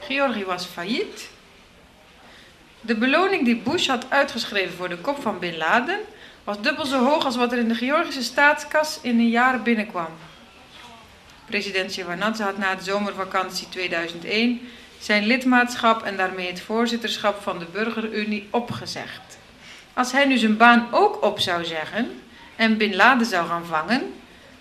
[0.01, 1.29] Georgië was failliet
[2.87, 5.99] de beloning die Bush had uitgeschreven voor de kop van Bin Laden
[6.44, 10.09] was dubbel zo hoog als wat er in de Georgische staatskas in een jaar binnenkwam.
[11.46, 14.61] President Shevardnadze had na de zomervakantie 2001
[14.99, 19.38] zijn lidmaatschap en daarmee het voorzitterschap van de Burgerunie opgezegd.
[19.92, 22.20] Als hij nu zijn baan ook op zou zeggen
[22.57, 24.12] en Bin Laden zou gaan vangen,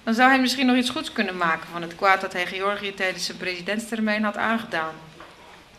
[0.03, 2.93] dan zou hij misschien nog iets goeds kunnen maken van het kwaad dat hij Georgië
[2.93, 4.93] tijdens zijn presidentstermijn had aangedaan.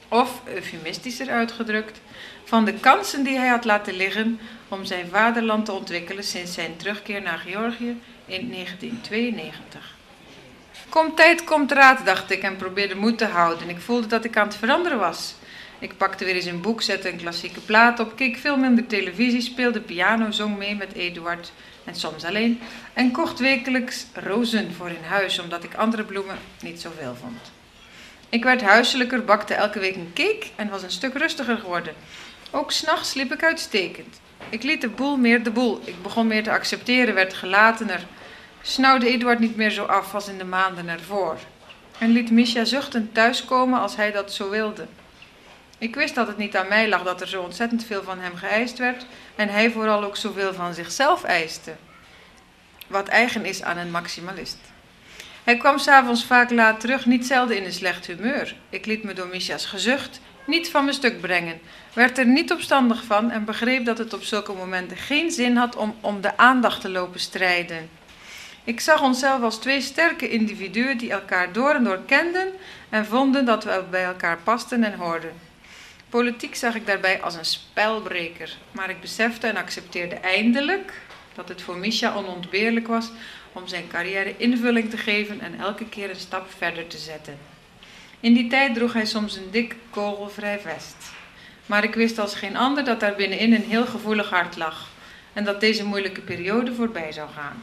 [0.08, 2.00] Of, eufemistischer uitgedrukt,
[2.44, 6.76] van de kansen die hij had laten liggen om zijn vaderland te ontwikkelen sinds zijn
[6.76, 9.94] terugkeer naar Georgië in 1992.
[10.88, 13.68] Komt tijd, komt raad, dacht ik en probeerde moed te houden.
[13.68, 15.34] Ik voelde dat ik aan het veranderen was.
[15.78, 19.40] Ik pakte weer eens een boek, zette een klassieke plaat op, keek veel minder televisie,
[19.40, 21.52] speelde piano, zong mee met Eduard
[21.84, 22.60] en soms alleen.
[22.92, 27.55] En kocht wekelijks rozen voor in huis, omdat ik andere bloemen niet zoveel vond.
[28.36, 31.94] Ik werd huiselijker, bakte elke week een cake en was een stuk rustiger geworden.
[32.50, 34.20] Ook s'nachts sliep ik uitstekend.
[34.48, 35.80] Ik liet de boel meer de boel.
[35.84, 38.06] Ik begon meer te accepteren, werd gelatener.
[38.62, 41.36] Snauwde Eduard niet meer zo af als in de maanden ervoor.
[41.98, 44.86] En liet Misha zuchtend thuiskomen als hij dat zo wilde.
[45.78, 48.36] Ik wist dat het niet aan mij lag dat er zo ontzettend veel van hem
[48.36, 51.74] geëist werd en hij vooral ook zoveel van zichzelf eiste.
[52.86, 54.58] Wat eigen is aan een maximalist.
[55.46, 58.54] Hij kwam s'avonds vaak laat terug, niet zelden in een slecht humeur.
[58.68, 61.60] Ik liet me door Misha's gezucht niet van mijn stuk brengen,
[61.92, 65.76] werd er niet opstandig van en begreep dat het op zulke momenten geen zin had
[65.76, 67.88] om om de aandacht te lopen strijden.
[68.64, 72.48] Ik zag onszelf als twee sterke individuen die elkaar door en door kenden
[72.88, 75.32] en vonden dat we bij elkaar pasten en hoorden.
[76.08, 80.92] Politiek zag ik daarbij als een spelbreker, maar ik besefte en accepteerde eindelijk
[81.34, 83.10] dat het voor Misha onontbeerlijk was
[83.56, 87.38] om zijn carrière invulling te geven en elke keer een stap verder te zetten.
[88.20, 90.96] In die tijd droeg hij soms een dik kogelvrij vest.
[91.66, 94.90] Maar ik wist als geen ander dat daar binnenin een heel gevoelig hart lag
[95.32, 97.62] en dat deze moeilijke periode voorbij zou gaan.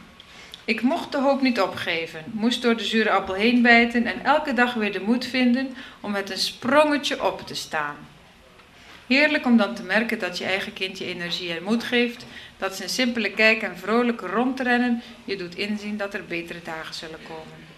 [0.64, 4.52] Ik mocht de hoop niet opgeven, moest door de zure appel heen bijten en elke
[4.52, 7.96] dag weer de moed vinden om met een sprongetje op te staan.
[9.06, 12.26] Heerlijk om dan te merken dat je eigen kind je energie en moed geeft,
[12.58, 17.18] dat zijn simpele kijk en vrolijk rondrennen je doet inzien dat er betere dagen zullen
[17.28, 17.72] komen.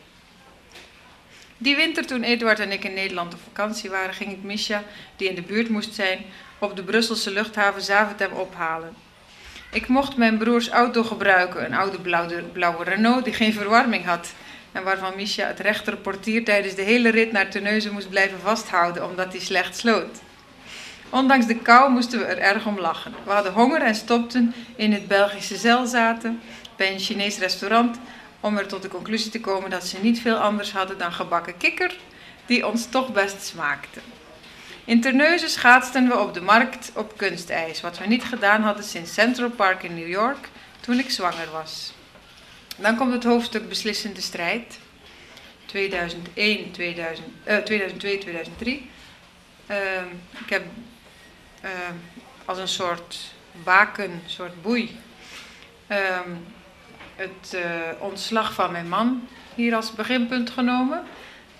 [1.59, 4.83] Die winter toen Eduard en ik in Nederland op vakantie waren, ging ik Misha,
[5.17, 6.19] die in de buurt moest zijn,
[6.59, 8.95] op de Brusselse luchthaven Zaventem ophalen.
[9.73, 14.33] Ik mocht mijn broers auto gebruiken, een oude blauwe, blauwe Renault die geen verwarming had
[14.73, 19.33] en waarvan Misha het rechterportier tijdens de hele rit naar Terneuzen moest blijven vasthouden omdat
[19.33, 20.21] hij slecht sloot.
[21.11, 23.15] Ondanks de kou moesten we er erg om lachen.
[23.25, 26.41] We hadden honger en stopten in het Belgische Zelzaten
[26.77, 27.99] bij een Chinees restaurant
[28.41, 31.57] om er tot de conclusie te komen dat ze niet veel anders hadden dan gebakken
[31.57, 31.97] kikker,
[32.47, 34.01] die ons toch best smaakte.
[34.85, 39.15] In Terneuzen schaatsten we op de markt op kunstijs, wat we niet gedaan hadden sinds
[39.15, 40.49] Central Park in New York
[40.81, 41.93] toen ik zwanger was.
[42.77, 44.79] Dan komt het hoofdstuk beslissende strijd.
[45.67, 48.91] 2001, 2000, uh, 2002, 2003.
[49.71, 49.77] Uh,
[50.45, 50.63] ik heb
[51.67, 51.71] uh,
[52.45, 53.19] als een soort
[53.65, 55.01] baken, een soort boei,
[55.87, 56.31] ehm,
[57.17, 57.63] het uh,
[57.99, 61.05] ontslag van mijn man hier als beginpunt genomen.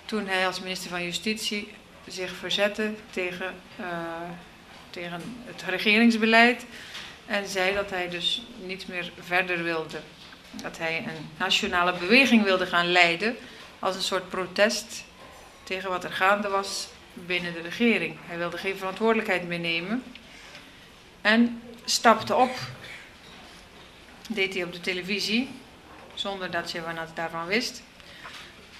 [0.05, 1.73] Toen hij als minister van Justitie
[2.07, 3.85] zich verzette tegen, uh,
[4.89, 6.65] tegen het regeringsbeleid.
[7.25, 9.99] En zei dat hij dus niet meer verder wilde.
[10.51, 13.37] Dat hij een nationale beweging wilde gaan leiden
[13.79, 15.03] als een soort protest
[15.63, 16.87] tegen wat er gaande was
[17.25, 18.15] binnen de regering.
[18.25, 20.03] Hij wilde geen verantwoordelijkheid meer nemen.
[21.21, 22.51] En stapte op
[24.29, 25.49] deed hij op de televisie,
[26.13, 27.83] zonder dat Shevardnadze daarvan wist.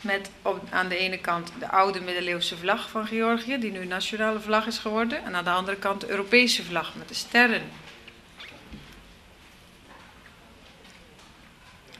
[0.01, 4.39] Met op, aan de ene kant de oude middeleeuwse vlag van Georgië, die nu nationale
[4.39, 5.23] vlag is geworden.
[5.23, 7.69] En aan de andere kant de Europese vlag met de sterren.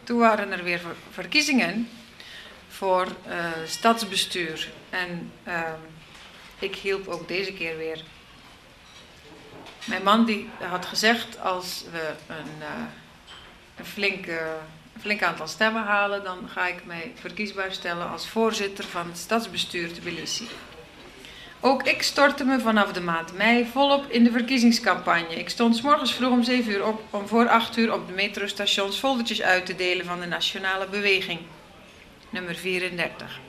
[0.04, 1.90] Toen waren er weer verkiezingen
[2.68, 4.70] voor uh, stadsbestuur.
[4.90, 5.62] En uh,
[6.60, 8.04] ik hielp ook deze keer weer.
[9.86, 12.60] Mijn man die had gezegd als we een...
[12.60, 12.86] Uh,
[13.78, 14.26] een flink,
[15.00, 19.94] flink aantal stemmen halen, dan ga ik mij verkiesbaar stellen als voorzitter van het stadsbestuur
[19.94, 20.48] Tbilisi.
[21.60, 25.36] Ook ik stortte me vanaf de maand mei volop in de verkiezingscampagne.
[25.36, 28.14] Ik stond s morgens vroeg om 7 uur op om voor 8 uur op de
[28.14, 31.40] metrostations foldertjes uit te delen van de Nationale Beweging,
[32.30, 33.40] nummer 34.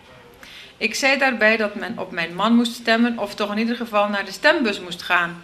[0.78, 4.08] Ik zei daarbij dat men op mijn man moest stemmen of toch in ieder geval
[4.08, 5.42] naar de stembus moest gaan.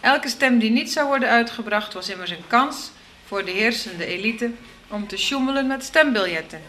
[0.00, 2.90] Elke stem die niet zou worden uitgebracht was immers een kans
[3.24, 4.50] voor de heersende elite
[4.88, 6.60] om te sjoemelen met stembiljetten.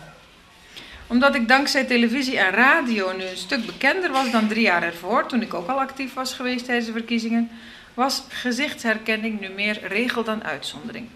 [1.07, 5.27] Omdat ik dankzij televisie en radio nu een stuk bekender was dan drie jaar ervoor,
[5.27, 7.49] toen ik ook al actief was geweest tijdens de verkiezingen,
[7.93, 11.07] was gezichtsherkenning nu meer regel dan uitzondering.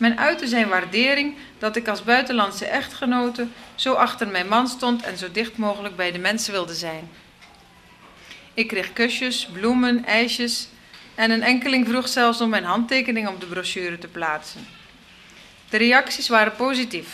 [0.00, 5.18] Men uitte zijn waardering dat ik als buitenlandse echtgenote zo achter mijn man stond en
[5.18, 7.10] zo dicht mogelijk bij de mensen wilde zijn.
[8.54, 10.68] Ik kreeg kusjes, bloemen, ijsjes
[11.14, 14.66] en een enkeling vroeg zelfs om mijn handtekening op de brochure te plaatsen.
[15.70, 17.08] De reacties waren positief.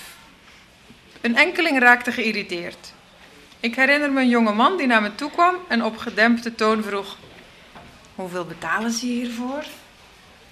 [1.21, 2.93] Een enkeling raakte geïrriteerd.
[3.61, 6.83] Ik herinner me een jonge man die naar me toe kwam en op gedempte toon
[6.83, 7.17] vroeg:
[8.15, 9.65] Hoeveel betalen ze hiervoor?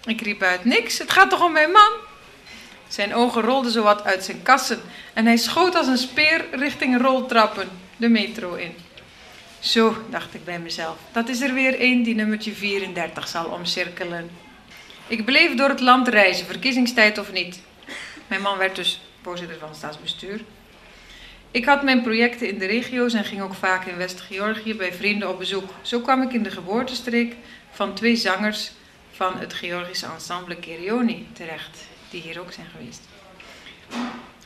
[0.05, 2.13] Ik riep uit: Niks, het gaat toch om mijn man?
[2.95, 4.81] Zijn ogen rolden zowat uit zijn kassen
[5.13, 8.75] en hij schoot als een speer richting roltrappen de metro in.
[9.59, 14.31] Zo, dacht ik bij mezelf, dat is er weer één die nummertje 34 zal omcirkelen.
[15.07, 17.63] Ik bleef door het land reizen, verkiezingstijd of niet.
[18.27, 20.41] Mijn man werd dus voorzitter van het staatsbestuur.
[21.51, 25.29] Ik had mijn projecten in de regio's en ging ook vaak in West-Georgië bij vrienden
[25.29, 25.71] op bezoek.
[25.83, 27.37] Zo kwam ik in de geboortestreek
[27.71, 28.71] van twee zangers
[29.11, 33.03] van het Georgische ensemble Kerioni terecht, die hier ook zijn geweest.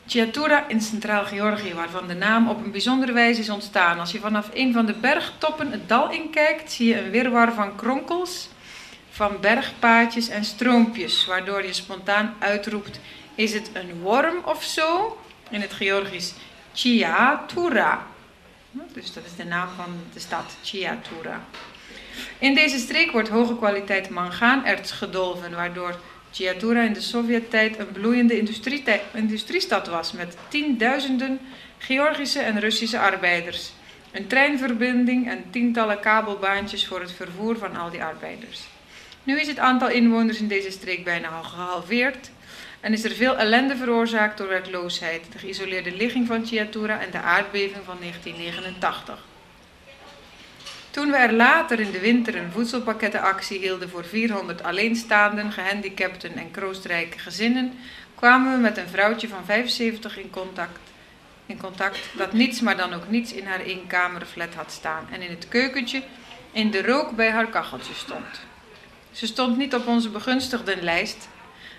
[0.06, 3.98] Chiatura in Centraal-Georgië, waarvan de naam op een bijzondere wijze is ontstaan.
[3.98, 7.76] Als je vanaf een van de bergtoppen het dal inkijkt, zie je een wirwar van
[7.76, 8.48] kronkels,
[9.10, 13.00] van bergpaadjes en stroompjes, waardoor je spontaan uitroept:
[13.34, 15.18] is het een worm of zo?
[15.50, 16.34] In het Georgisch
[16.72, 18.06] Chiatura.
[18.92, 21.44] Dus dat is de naam van de stad, Chiatura.
[22.38, 25.98] In deze streek wordt hoge kwaliteit mangaanerts gedolven, waardoor
[26.32, 28.38] Chiatura in de Sovjet-tijd een bloeiende
[29.12, 31.40] industriestad was met tienduizenden
[31.78, 33.72] Georgische en Russische arbeiders.
[34.12, 38.60] Een treinverbinding en tientallen kabelbaantjes voor het vervoer van al die arbeiders.
[39.22, 42.30] Nu is het aantal inwoners in deze streek bijna al gehalveerd
[42.80, 47.18] en is er veel ellende veroorzaakt door werkloosheid, de geïsoleerde ligging van Chiatura en de
[47.20, 49.24] aardbeving van 1989.
[50.99, 56.51] Toen we er later in de winter een voedselpakkettenactie hielden voor 400 alleenstaanden, gehandicapten en
[56.51, 57.72] kroostrijke gezinnen,
[58.14, 60.78] kwamen we met een vrouwtje van 75 in contact,
[61.46, 65.30] in contact dat niets, maar dan ook niets in haar eenkamerflat had staan en in
[65.30, 66.03] het keukentje
[66.53, 68.40] in de rook bij haar kacheltje stond.
[69.11, 71.28] Ze stond niet op onze begunstigdenlijst,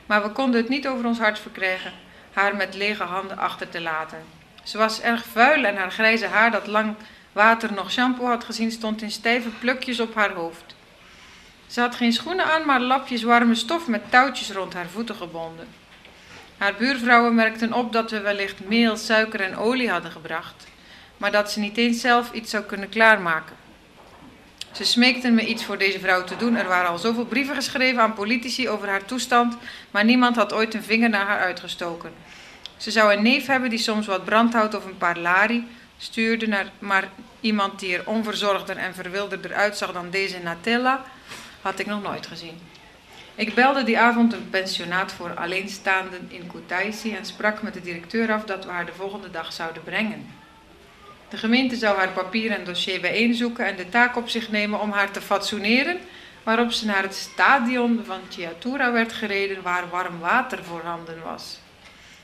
[0.06, 1.92] maar we konden het niet over ons hart verkrijgen
[2.34, 4.24] haar met lege handen achter te laten.
[4.64, 6.96] Ze was erg vuil en haar grijze haar, dat lang
[7.32, 10.76] water nog shampoo had gezien, stond in stijve plukjes op haar hoofd.
[11.68, 15.68] Ze had geen schoenen aan, maar lapjes warme stof met touwtjes rond haar voeten gebonden.
[16.58, 20.68] Haar buurvrouwen merkten op dat we wellicht meel, suiker en olie hadden gebracht,
[21.18, 23.56] maar dat ze niet eens zelf iets zou kunnen klaarmaken.
[24.72, 26.56] Ze smeekten me iets voor deze vrouw te doen.
[26.56, 29.58] Er waren al zoveel brieven geschreven aan politici over haar toestand,
[29.92, 32.12] maar niemand had ooit een vinger naar haar uitgestoken.
[32.78, 35.68] Ze zou een neef hebben die soms wat brandhout of een paar lari
[36.00, 41.06] stuurde, naar, maar iemand die er onverzorgder en verwilderder uitzag dan deze Natella,
[41.62, 42.60] had ik nog nooit gezien.
[43.36, 48.34] Ik belde die avond een pensionaat voor alleenstaanden in Kutaisi en sprak met de directeur
[48.34, 50.28] af dat we haar de volgende dag zouden brengen.
[51.30, 54.92] De gemeente zou haar papier en dossier bijeenzoeken en de taak op zich nemen om
[54.92, 56.00] haar te fatsoeneren,
[56.44, 61.60] waarop ze naar het stadion van Chiatura werd gereden waar warm water voorhanden was.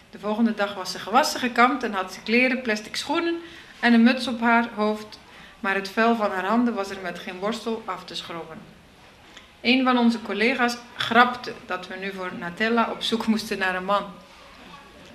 [0.09, 3.35] De volgende dag was ze gewassen gekamd en had ze kleren, plastic schoenen
[3.79, 5.19] en een muts op haar hoofd,
[5.59, 8.57] maar het vel van haar handen was er met geen borstel af te schrobben.
[9.61, 13.85] Een van onze collega's grapte dat we nu voor Natella op zoek moesten naar een
[13.85, 14.03] man.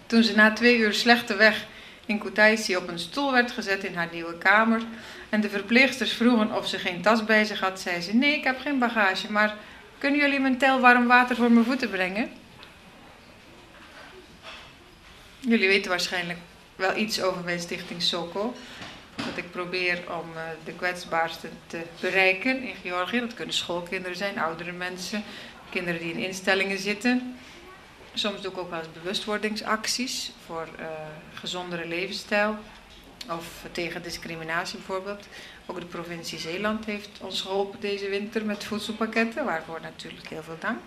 [0.06, 1.66] Toen ze na twee uur slechte weg
[2.06, 4.82] in Kutaisi op een stoel werd gezet in haar nieuwe kamer
[5.28, 8.44] en de verpleegsters vroegen of ze geen tas bij zich had, zei ze: Nee, ik
[8.44, 9.54] heb geen bagage, maar
[9.98, 12.30] kunnen jullie mijn tel warm water voor mijn voeten brengen?
[15.40, 16.38] Jullie weten waarschijnlijk
[16.80, 18.54] wel iets over mijn stichting Soko.
[19.16, 23.20] Dat ik probeer om uh, de kwetsbaarsten te bereiken in Georgië.
[23.20, 25.24] Dat kunnen schoolkinderen zijn, oudere mensen,
[25.70, 27.36] kinderen die in instellingen zitten.
[28.14, 30.86] Soms doe ik ook wel eens bewustwordingsacties voor uh,
[31.34, 32.58] gezondere levensstijl
[33.28, 35.26] of tegen discriminatie bijvoorbeeld.
[35.66, 40.58] Ook de provincie Zeeland heeft ons geholpen deze winter met voedselpakketten, waarvoor natuurlijk heel veel
[40.60, 40.80] dank.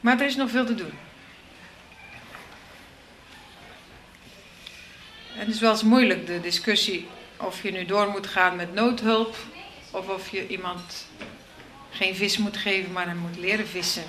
[0.00, 1.07] Maar er is nog veel te doen.
[5.38, 9.36] Het is wel eens moeilijk, de discussie of je nu door moet gaan met noodhulp
[9.90, 11.06] of of je iemand
[11.90, 14.02] geen vis moet geven, maar hem moet leren vissen.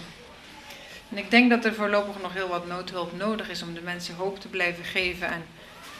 [1.10, 4.16] En ik denk dat er voorlopig nog heel wat noodhulp nodig is om de mensen
[4.16, 5.46] hoop te blijven geven en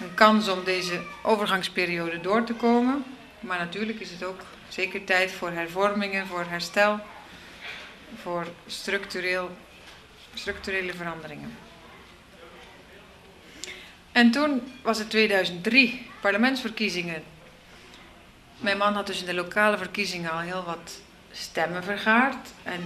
[0.02, 3.04] een kans om deze overgangsperiode door te komen.
[3.40, 7.00] Maar natuurlijk is het ook zeker tijd voor hervormingen, voor herstel,
[8.22, 9.50] voor structureel,
[10.34, 11.69] structurele veranderingen.
[14.12, 17.24] En toen was het 2003, parlementsverkiezingen.
[18.58, 21.00] Mijn man had dus in de lokale verkiezingen al heel wat
[21.32, 22.50] stemmen vergaard.
[22.64, 22.82] En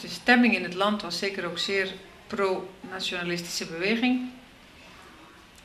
[0.00, 1.92] de stemming in het land was zeker ook zeer
[2.26, 4.30] pro-nationalistische beweging.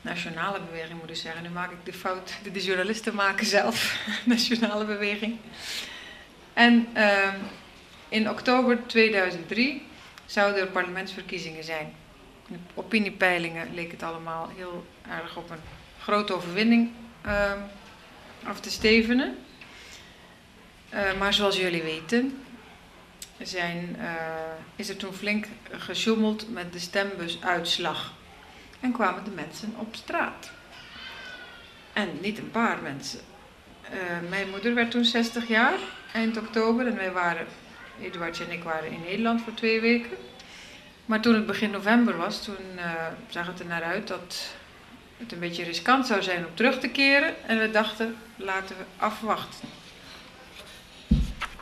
[0.00, 1.42] Nationale beweging moet ik zeggen.
[1.42, 3.98] Nu maak ik de fout de journalisten maken zelf.
[4.24, 5.36] Nationale beweging.
[6.52, 7.34] En uh,
[8.08, 9.82] in oktober 2003
[10.26, 11.94] zouden er parlementsverkiezingen zijn.
[12.48, 15.60] In opiniepeilingen leek het allemaal heel erg op een
[16.00, 16.90] grote overwinning
[17.26, 17.52] uh,
[18.44, 19.36] af te stevenen.
[20.94, 22.42] Uh, maar zoals jullie weten,
[23.42, 24.04] zijn, uh,
[24.76, 28.14] is er toen flink gesjoemeld met de stembusuitslag.
[28.80, 30.50] En kwamen de mensen op straat.
[31.92, 33.20] En niet een paar mensen.
[33.92, 35.78] Uh, mijn moeder werd toen 60 jaar,
[36.12, 36.86] eind oktober.
[36.86, 37.46] En wij waren,
[38.00, 40.16] Eduardje en ik waren in Nederland voor twee weken.
[41.06, 42.82] Maar toen het begin november was, toen uh,
[43.28, 44.54] zag het er naar uit dat
[45.16, 47.34] het een beetje riskant zou zijn om terug te keren.
[47.46, 49.68] En we dachten, laten we afwachten.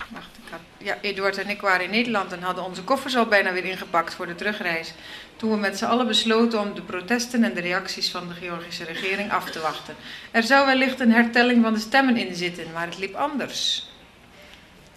[0.09, 3.26] Wacht, ik had, ja, Eduard en ik waren in Nederland en hadden onze koffers al
[3.26, 4.95] bijna weer ingepakt voor de terugreis.
[5.36, 8.84] Toen we met z'n allen besloten om de protesten en de reacties van de Georgische
[8.84, 9.95] regering af te wachten.
[10.30, 13.90] Er zou wellicht een hertelling van de stemmen in zitten, maar het liep anders.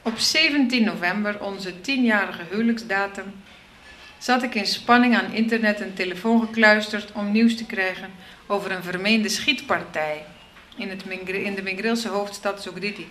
[0.02, 3.34] Op 17 november, onze tienjarige huwelijksdatum,
[4.18, 8.09] zat ik in spanning aan internet en telefoon gekluisterd om nieuws te krijgen
[8.47, 10.26] over een vermeende schietpartij
[10.76, 13.07] in, het in de Mingrilse hoofdstad Zogdidi,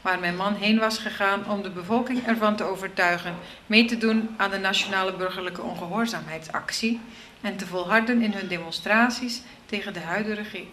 [0.00, 3.34] waar mijn man heen was gegaan om de bevolking ervan te overtuigen
[3.66, 7.00] mee te doen aan de nationale burgerlijke ongehoorzaamheidsactie
[7.40, 10.00] en te volharden in hun demonstraties tegen de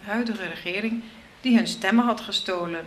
[0.04, 1.02] huidige regering
[1.40, 2.84] die hun stemmen had gestolen.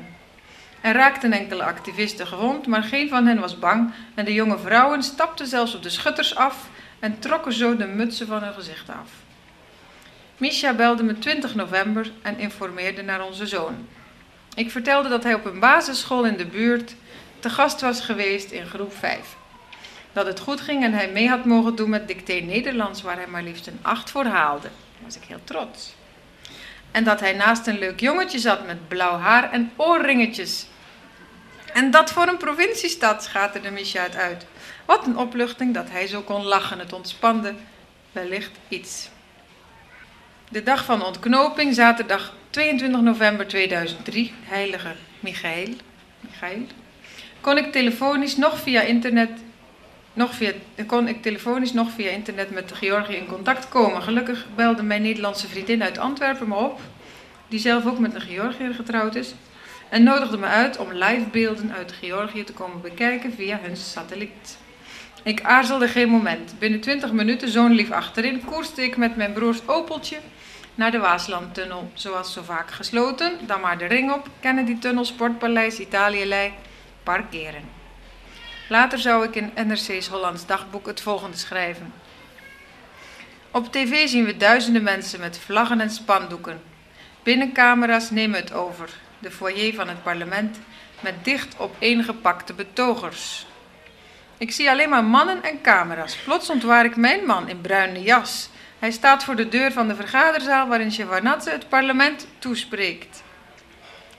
[0.82, 5.04] Er raakten enkele activisten gewond, maar geen van hen was bang en de jonge vrouwen
[5.04, 6.70] stapten zelfs op de schutters af
[7.00, 9.10] en trokken zo de mutsen van hun gezicht af.
[10.38, 13.88] Misha belde me 20 november en informeerde naar onze zoon.
[14.56, 16.95] Ik vertelde dat hij op een basisschool in de buurt
[17.39, 19.36] te gast was geweest in groep 5.
[20.14, 23.28] Dat het goed ging en hij mee had mogen doen met dicté Nederlands, waar hij
[23.28, 24.68] maar liefst een 8 voor haalde.
[24.68, 25.93] Daar was ik heel trots.
[26.91, 30.66] En dat hij naast een leuk jongetje zat met blauw haar en oorringetjes.
[31.80, 34.46] En dat voor een provinciestad, schaterde Misha het uit.
[34.86, 36.80] Wat een opluchting dat hij zo kon lachen.
[36.80, 37.54] Het ontspande
[38.12, 39.10] wellicht iets.
[40.50, 45.68] De dag van ontknoping, zaterdag 22 november 2003, heilige Michael,
[46.20, 46.66] Michael
[47.42, 49.30] kon ik telefonisch nog via internet
[50.14, 50.52] nog via,
[50.88, 54.02] kon ik telefonisch nog via internet met Georgië in contact komen.
[54.02, 56.80] Gelukkig belde mijn Nederlandse vriendin uit Antwerpen me op,
[57.48, 59.34] die zelf ook met een Georgiër getrouwd is,
[59.90, 64.58] en nodigde me uit om livebeelden uit Georgië te komen bekijken via hun satelliet.
[65.24, 66.54] Ik aarzelde geen moment.
[66.60, 70.18] Binnen 20 minuten, zo'n lief achterin, koerste ik met mijn broers Opeltje
[70.76, 71.92] naar de Waaslandtunnel.
[71.94, 76.54] Zoals zo vaak gesloten, dan maar de ring op, Kennedy-tunnel, Sportpaleis, Italië-lei,
[77.04, 77.64] parkeren.
[78.70, 81.94] Later zou ik in NRC's Hollands Dagboek het volgende schrijven.
[83.52, 86.62] Op tv zien we duizenden mensen met vlaggen en spandoeken.
[87.24, 88.90] Binnencamera's nemen het over.
[89.20, 90.59] De foyer van het parlement
[90.99, 93.45] met dicht opeengepakte betogers.
[94.38, 96.15] Ik zie alleen maar mannen en camera's.
[96.15, 98.49] Plots ontwaar ik mijn man in bruine jas.
[98.80, 103.24] Hij staat voor de deur van de vergaderzaal waarin Shevardnadze het parlement toespreekt.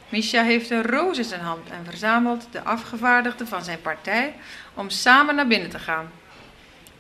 [0.09, 4.35] Misha heeft een roos in zijn hand en verzamelt de afgevaardigden van zijn partij
[4.75, 6.11] om samen naar binnen te gaan.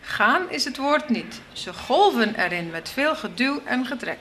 [0.01, 1.41] Gaan is het woord niet.
[1.53, 4.19] Ze golven erin met veel geduw en getrek.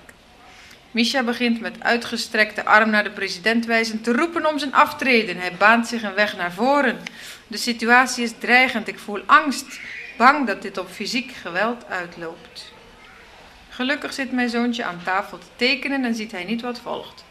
[0.91, 5.37] Misha begint met uitgestrekte arm naar de president wijzend te roepen om zijn aftreden.
[5.37, 6.99] Hij baant zich een weg naar voren.
[7.47, 8.87] De situatie is dreigend.
[8.87, 9.79] Ik voel angst,
[10.17, 12.73] bang dat dit op fysiek geweld uitloopt.
[13.69, 17.23] Gelukkig zit mijn zoontje aan tafel te tekenen en ziet hij niet wat volgt.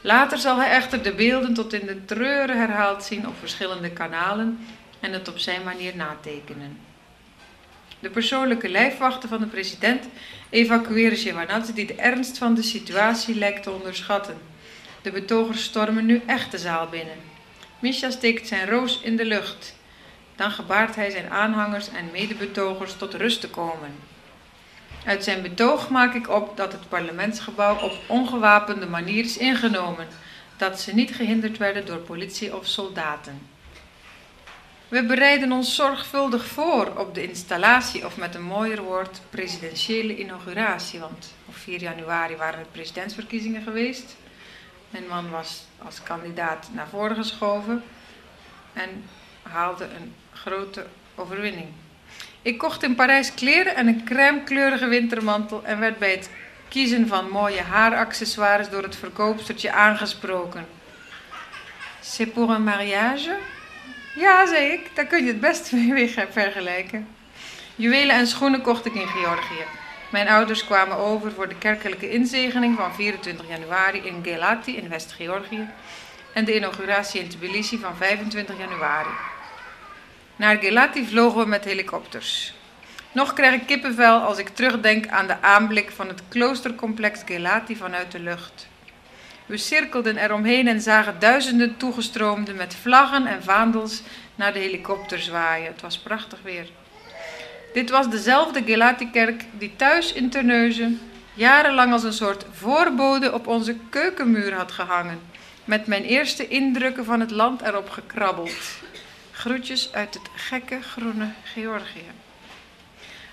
[0.00, 4.66] Later zal hij echter de beelden tot in de treuren herhaald zien op verschillende kanalen
[5.00, 6.78] en het op zijn manier natekenen.
[8.04, 10.08] De persoonlijke lijfwachten van de president
[10.50, 14.36] evacueren Shevardnadze die de ernst van de situatie lijkt te onderschatten.
[15.02, 17.16] De betogers stormen nu echt de zaal binnen.
[17.78, 19.76] Misha steekt zijn roos in de lucht.
[20.36, 23.94] Dan gebaart hij zijn aanhangers en medebetogers tot rust te komen.
[25.04, 30.06] Uit zijn betoog maak ik op dat het parlementsgebouw op ongewapende manier is ingenomen,
[30.56, 33.53] dat ze niet gehinderd werden door politie of soldaten.
[34.88, 41.00] We bereiden ons zorgvuldig voor op de installatie, of met een mooier woord, presidentiële inauguratie.
[41.00, 44.16] Want op 4 januari waren het presidentsverkiezingen geweest.
[44.90, 47.82] Mijn man was als kandidaat naar voren geschoven
[48.72, 49.04] en
[49.42, 51.68] haalde een grote overwinning.
[52.42, 56.30] Ik kocht in Parijs kleren en een crèmekleurige wintermantel en werd bij het
[56.68, 60.66] kiezen van mooie haaraccessoires door het verkoopstertje aangesproken.
[62.00, 63.36] C'est pour un mariage?
[64.14, 67.08] Ja, zei ik, daar kun je het best mee vergelijken.
[67.76, 69.64] Juwelen en schoenen kocht ik in Georgië.
[70.10, 75.68] Mijn ouders kwamen over voor de kerkelijke inzegening van 24 januari in Gelati in West-Georgië
[76.32, 79.08] en de inauguratie in Tbilisi van 25 januari.
[80.36, 82.54] Naar Gelati vlogen we met helikopters.
[83.12, 88.12] Nog krijg ik kippenvel als ik terugdenk aan de aanblik van het kloostercomplex Gelati vanuit
[88.12, 88.66] de lucht.
[89.46, 94.02] We cirkelden eromheen en zagen duizenden toegestroomden met vlaggen en vaandels
[94.34, 95.72] naar de helikopter zwaaien.
[95.72, 96.66] Het was prachtig weer.
[97.72, 101.00] Dit was dezelfde Gelati-kerk die thuis in Terneuzen
[101.34, 105.20] jarenlang als een soort voorbode op onze keukenmuur had gehangen,
[105.64, 108.56] met mijn eerste indrukken van het land erop gekrabbeld.
[109.30, 112.10] Groetjes uit het gekke groene Georgië.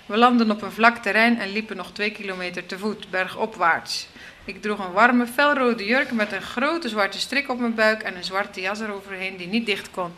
[0.06, 4.08] We landden op een vlak terrein en liepen nog twee kilometer te voet, bergopwaarts.
[4.44, 8.16] Ik droeg een warme, felrode jurk met een grote zwarte strik op mijn buik en
[8.16, 10.12] een zwarte jas eroverheen die niet dicht kon.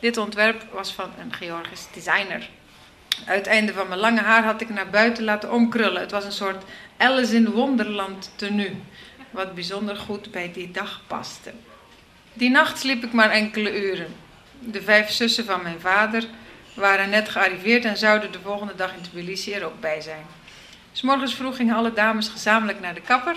[0.00, 2.48] Dit ontwerp was van een Georgisch designer.
[3.26, 6.00] Uiteinde van mijn lange haar had ik naar buiten laten omkrullen.
[6.00, 6.64] Het was een soort
[6.96, 8.76] Alice in Wonderland tenue,
[9.30, 11.52] wat bijzonder goed bij die dag paste.
[12.32, 14.14] Die nacht sliep ik maar enkele uren.
[14.58, 16.24] De vijf zussen van mijn vader
[16.76, 20.26] waren net gearriveerd en zouden de volgende dag in Tbilisi er ook bij zijn.
[20.92, 23.36] S morgens vroeg gingen alle dames gezamenlijk naar de kapper.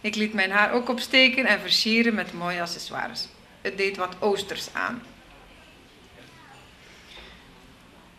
[0.00, 3.28] Ik liet mijn haar ook opsteken en versieren met mooie accessoires.
[3.60, 5.02] Het deed wat oosters aan.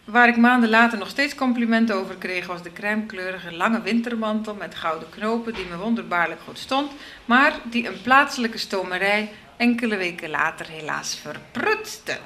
[0.04, 4.76] Waar ik maanden later nog steeds complimenten over kreeg, was de crèmekleurige lange wintermantel met
[4.76, 6.92] gouden knopen die me wonderbaarlijk goed stond,
[7.26, 12.18] maar die een plaatselijke stomerij enkele weken later helaas verprutste.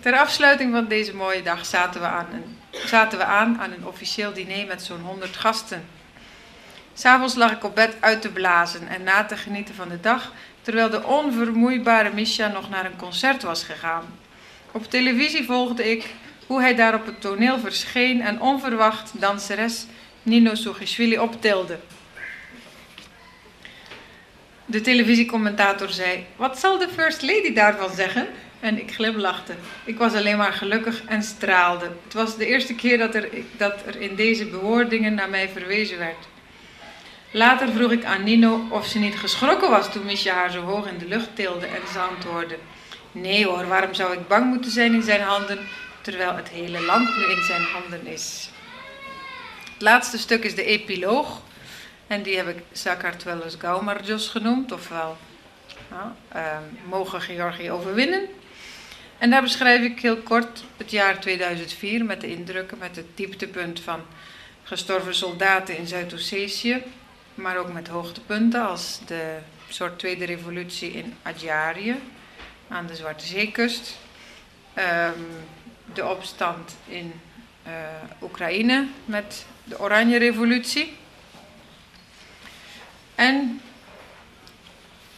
[0.00, 3.86] Ter afsluiting van deze mooie dag zaten we aan, een, zaten we aan, aan een
[3.86, 5.84] officieel diner met zo'n 100 gasten.
[6.94, 10.32] S'avonds lag ik op bed uit te blazen en na te genieten van de dag,
[10.62, 14.04] terwijl de onvermoeibare Misha nog naar een concert was gegaan.
[14.72, 16.14] Op televisie volgde ik
[16.46, 19.86] hoe hij daar op het toneel verscheen en onverwacht danseres
[20.22, 21.78] Nino Sugishvili optilde.
[24.64, 28.28] De televisiecommentator zei: Wat zal de First Lady daarvan zeggen?
[28.60, 29.54] En ik glimlachte.
[29.84, 31.90] Ik was alleen maar gelukkig en straalde.
[32.04, 35.98] Het was de eerste keer dat er, dat er in deze bewoordingen naar mij verwezen
[35.98, 36.26] werd.
[37.30, 40.86] Later vroeg ik aan Nino of ze niet geschrokken was toen Misha haar zo hoog
[40.86, 42.58] in de lucht tilde en ze antwoordde:
[43.12, 45.58] Nee hoor, waarom zou ik bang moeten zijn in zijn handen,
[46.00, 48.50] terwijl het hele land nu in zijn handen is?
[49.72, 51.40] Het laatste stuk is de epiloog.
[52.06, 55.16] En die heb ik Sakart wel eens Gaumarjos genoemd, ofwel
[55.90, 58.28] nou, uh, Mogen Georgië overwinnen.
[59.18, 63.80] En daar beschrijf ik heel kort het jaar 2004 met de indrukken, met het dieptepunt
[63.80, 64.00] van
[64.62, 66.82] gestorven soldaten in Zuid-Ossetië,
[67.34, 69.38] maar ook met hoogtepunten als de
[69.68, 71.96] soort tweede revolutie in Adjarië
[72.68, 73.98] aan de Zwarte Zeekust,
[74.74, 75.26] um,
[75.94, 77.12] de opstand in
[77.66, 77.72] uh,
[78.22, 80.96] Oekraïne met de Oranje Revolutie.
[83.14, 83.60] En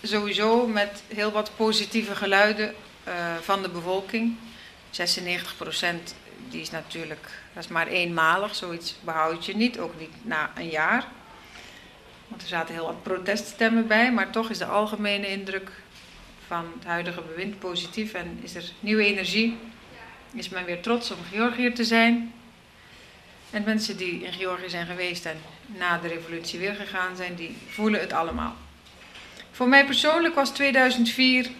[0.02, 2.74] sowieso met heel wat positieve geluiden
[3.40, 4.36] van de bevolking.
[4.90, 6.14] 96 procent,
[6.48, 10.68] die is natuurlijk, dat is maar eenmalig, zoiets behoud je niet, ook niet na een
[10.68, 11.06] jaar.
[12.28, 15.70] Want er zaten heel wat proteststemmen bij, maar toch is de algemene indruk
[16.46, 19.56] van het huidige bewind positief en is er nieuwe energie.
[20.32, 22.32] Is men weer trots om Georgiër te zijn.
[23.50, 25.36] En mensen die in Georgië zijn geweest en
[25.66, 28.56] na de revolutie weer gegaan zijn, die voelen het allemaal.
[29.50, 31.50] Voor mij persoonlijk was 2004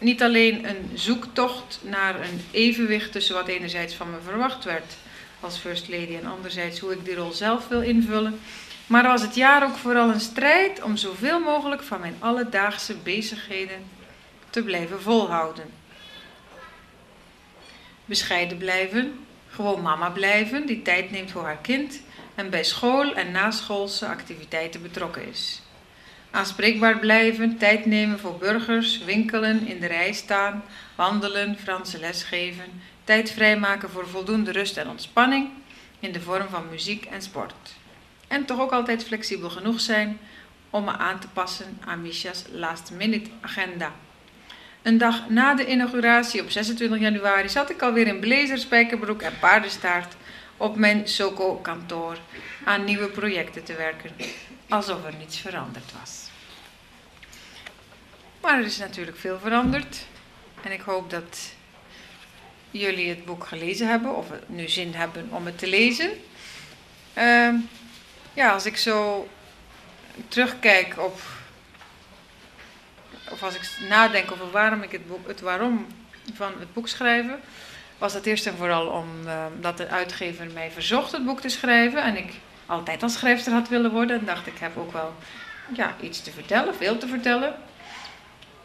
[0.00, 4.96] niet alleen een zoektocht naar een evenwicht tussen wat enerzijds van me verwacht werd
[5.40, 8.40] als First Lady en anderzijds hoe ik die rol zelf wil invullen.
[8.86, 13.84] Maar was het jaar ook vooral een strijd om zoveel mogelijk van mijn alledaagse bezigheden
[14.50, 15.64] te blijven volhouden.
[18.04, 22.00] Bescheiden blijven, gewoon mama blijven die tijd neemt voor haar kind
[22.34, 25.59] en bij school en naschoolse activiteiten betrokken is.
[26.30, 30.62] Aanspreekbaar blijven, tijd nemen voor burgers, winkelen, in de rij staan,
[30.94, 35.48] wandelen, Franse les geven, tijd vrijmaken voor voldoende rust en ontspanning
[36.00, 37.74] in de vorm van muziek en sport.
[38.28, 40.18] En toch ook altijd flexibel genoeg zijn
[40.70, 43.92] om me aan te passen aan Misha's last minute agenda.
[44.82, 49.32] Een dag na de inauguratie op 26 januari zat ik alweer in blazer, spijkerbroek en
[49.40, 50.16] paardenstaart
[50.60, 52.18] op mijn Soko-kantoor
[52.64, 54.10] aan nieuwe projecten te werken,
[54.68, 56.30] alsof er niets veranderd was.
[58.40, 60.06] Maar er is natuurlijk veel veranderd
[60.62, 61.52] en ik hoop dat
[62.70, 66.10] jullie het boek gelezen hebben of nu zin hebben om het te lezen.
[67.18, 67.54] Uh,
[68.34, 69.28] ja, als ik zo
[70.28, 71.20] terugkijk op,
[73.30, 75.86] of als ik nadenk over waarom ik het boek, het waarom
[76.34, 77.40] van het boek schrijven,
[78.00, 82.02] was dat eerst en vooral omdat uh, de uitgever mij verzocht het boek te schrijven
[82.02, 82.32] en ik
[82.66, 85.14] altijd als schrijfster had willen worden en dacht ik heb ook wel
[85.72, 87.54] ja, iets te vertellen, veel te vertellen.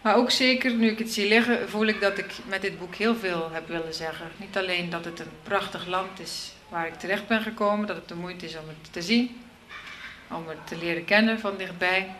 [0.01, 2.95] Maar ook zeker, nu ik het zie liggen, voel ik dat ik met dit boek
[2.95, 4.27] heel veel heb willen zeggen.
[4.37, 8.07] Niet alleen dat het een prachtig land is waar ik terecht ben gekomen, dat het
[8.07, 9.41] de moeite is om het te zien,
[10.31, 12.15] om het te leren kennen van dichtbij.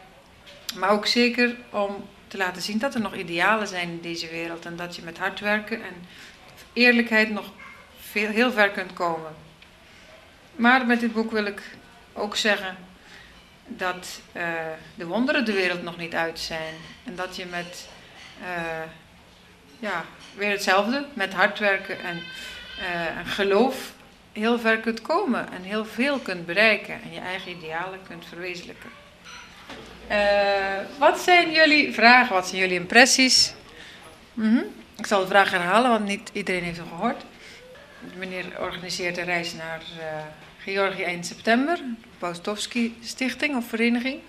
[0.76, 4.66] Maar ook zeker om te laten zien dat er nog idealen zijn in deze wereld
[4.66, 5.94] en dat je met hard werken en
[6.76, 7.46] eerlijkheid nog
[8.00, 9.36] veel, heel ver kunt komen.
[10.56, 11.62] Maar met dit boek wil ik
[12.14, 12.78] ook zeggen
[13.68, 14.44] dat uh,
[14.96, 16.74] de wonderen de wereld nog niet uit zijn.
[17.04, 17.88] En dat je met,
[18.42, 18.48] uh,
[19.80, 20.06] ja,
[20.36, 22.22] weer hetzelfde, met hard werken en
[22.80, 23.94] uh, geloof
[24.32, 28.90] heel ver kunt komen en heel veel kunt bereiken en je eigen idealen kunt verwezenlijken.
[30.98, 32.34] wat zijn jullie vragen?
[32.34, 33.54] Wat zijn jullie impressies?
[34.34, 34.85] -hmm.
[34.98, 37.24] Ik zal de vraag herhalen, want niet iedereen heeft hem gehoord.
[38.18, 39.82] Meneer organiseert een reis naar
[40.58, 41.80] Georgië eind september,
[42.18, 44.20] Paustovski Stichting of Vereniging.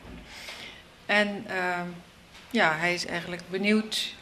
[1.07, 1.81] En uh,
[2.51, 4.15] ja, hij is eigenlijk benieuwd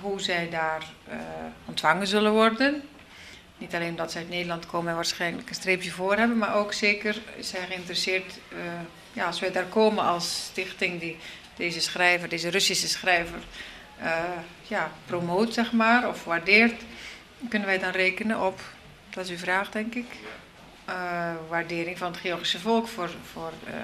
[0.00, 1.16] hoe zij daar uh,
[1.64, 2.82] ontvangen zullen worden.
[3.58, 6.72] Niet alleen dat ze uit Nederland komen en waarschijnlijk een streepje voor hebben, maar ook
[6.72, 7.16] zeker
[7.52, 8.58] hij geïnteresseerd, uh,
[9.12, 11.16] ja, als wij daar komen als stichting die
[11.56, 13.38] deze schrijver, deze Russische schrijver,
[14.62, 16.82] ja, promoot, zeg maar, of waardeert,
[17.48, 18.60] kunnen wij dan rekenen op,
[19.10, 20.06] dat is uw vraag denk ik,
[20.88, 23.74] uh, waardering van het Georgische volk voor, voor, uh,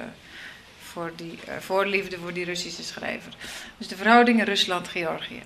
[0.83, 3.33] voor die voorliefde voor die Russische schrijver.
[3.77, 5.43] Dus de verhoudingen Rusland-Georgië,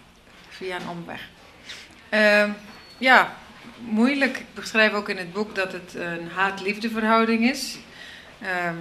[0.49, 1.29] via een omweg.
[2.09, 2.51] Ehm,
[2.99, 3.37] ja,
[3.79, 4.39] moeilijk.
[4.39, 7.79] Ik beschrijf ook in het boek dat het een haat-liefde verhouding is.
[8.41, 8.77] Ehm,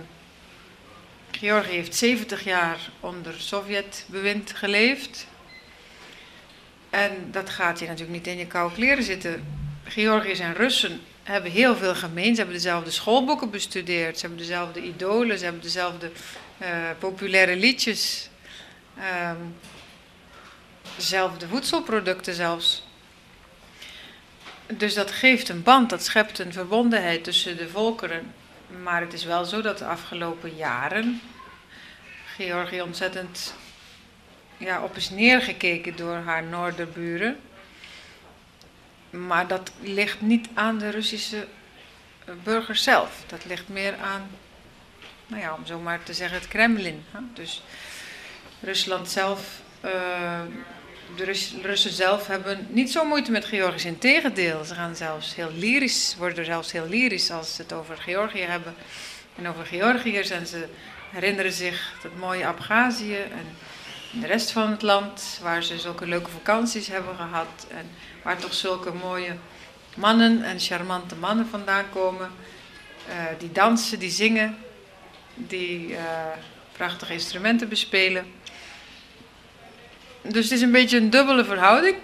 [1.32, 5.28] Georgië heeft 70 jaar onder Sovjetbewind geleefd.
[6.92, 9.46] En dat gaat je natuurlijk niet in je koude kleren zitten.
[9.84, 12.32] Georgiërs en Russen hebben heel veel gemeen.
[12.32, 14.16] Ze hebben dezelfde schoolboeken bestudeerd.
[14.16, 15.38] Ze hebben dezelfde idolen.
[15.38, 16.12] Ze hebben dezelfde
[16.62, 16.68] uh,
[17.00, 18.30] populaire liedjes.
[18.98, 19.56] Um,
[20.96, 22.84] dezelfde voedselproducten zelfs.
[24.68, 28.34] Dus dat geeft een band, dat schept een verbondenheid tussen de volkeren.
[28.84, 31.22] Maar het is wel zo dat de afgelopen jaren
[32.36, 33.54] Georgië ontzettend
[34.62, 37.40] ja, op is neergekeken door haar noorderburen.
[39.10, 41.48] Maar dat ligt niet aan de Russische
[42.26, 43.24] eh, burger zelf.
[43.28, 44.30] Dat ligt meer aan,
[45.28, 47.04] nou ja, om zo maar te zeggen, het Kremlin.
[47.12, 47.20] Hè?
[47.34, 47.64] Dus
[48.62, 49.92] Rusland zelf, uh,
[51.16, 53.86] de Rus Russen zelf hebben niet zo moeite met Georgisch.
[53.86, 58.42] Integendeel, ze gaan zelfs heel lyrisch, worden zelfs heel lyrisch als ze het over Georgië
[58.42, 58.76] hebben.
[59.36, 60.68] En over Georgiërs en ze
[61.12, 63.58] herinneren zich dat mooie Abhazie en
[64.12, 67.68] de rest van het land, waar ze zulke leuke vakanties hebben gehad.
[67.70, 67.90] En
[68.22, 69.36] waar toch zulke mooie
[69.96, 72.32] mannen en charmante mannen vandaan komen.
[73.10, 74.58] Uh, die dansen, die zingen,
[75.36, 75.98] die uh,
[76.72, 78.26] prachtige instrumenten bespelen.
[80.22, 81.96] Dus het is een beetje een dubbele verhouding.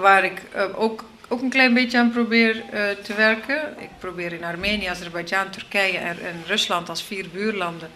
[0.00, 2.62] Waar ik uh, ook, ook een klein beetje aan probeer
[3.02, 3.74] te werken.
[3.78, 7.90] Ik probeer in Armenië, Azerbeidzjan, Turkije en, en Rusland als vier buurlanden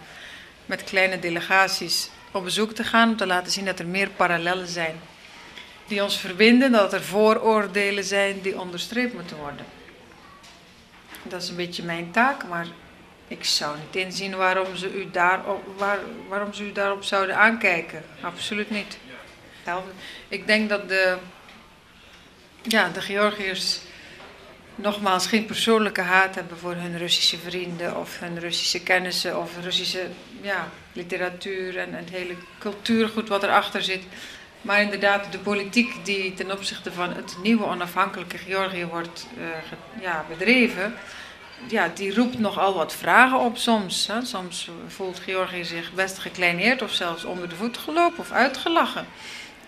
[0.65, 4.67] met kleine delegaties op bezoek te gaan om te laten zien dat er meer parallellen
[4.67, 4.99] zijn
[5.87, 9.65] die ons verbinden, dat er vooroordelen zijn die onderstreept moeten worden.
[11.23, 12.67] Dat is een beetje mijn taak, maar
[13.27, 18.03] ik zou niet inzien waarom ze u, daarop, waar, waarom ze u daarop zouden aankijken.
[18.21, 18.97] Absoluut niet.
[20.27, 21.17] Ik denk dat de,
[22.61, 23.79] ja, de Georgiërs
[24.81, 30.07] nogmaals geen persoonlijke haat hebben voor hun Russische vrienden of hun Russische kennissen of Russische
[30.41, 34.03] ja, literatuur en het hele cultuurgoed wat erachter zit.
[34.61, 39.45] Maar inderdaad, de politiek die ten opzichte van het nieuwe onafhankelijke Georgië wordt uh,
[40.01, 40.93] ja, bedreven,
[41.67, 44.09] ja, die roept nogal wat vragen op soms.
[44.23, 49.05] Soms voelt Georgië zich best gekleineerd of zelfs onder de voet gelopen of uitgelachen.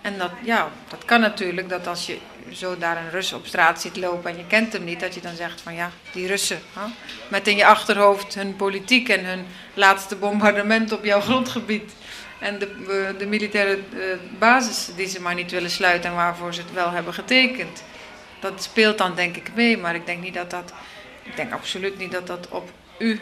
[0.02, 2.18] En dat, ja, dat kan natuurlijk, dat als je
[2.52, 5.22] zo daar een Rus op straat ziet lopen en je kent hem niet, dat je
[5.22, 6.86] dan zegt van ja, die Russen, hè,
[7.28, 11.91] met in je achterhoofd hun politiek en hun laatste bombardement op jouw grondgebied.
[12.39, 13.80] En de, de militaire eh,
[14.39, 17.84] basis die ze maar niet willen sluiten en waarvoor ze het wel hebben getekend.
[18.39, 20.74] Dat speelt dan denk ik mee, maar ik denk niet dat dat,
[21.24, 23.20] ik denk absoluut niet dat dat op u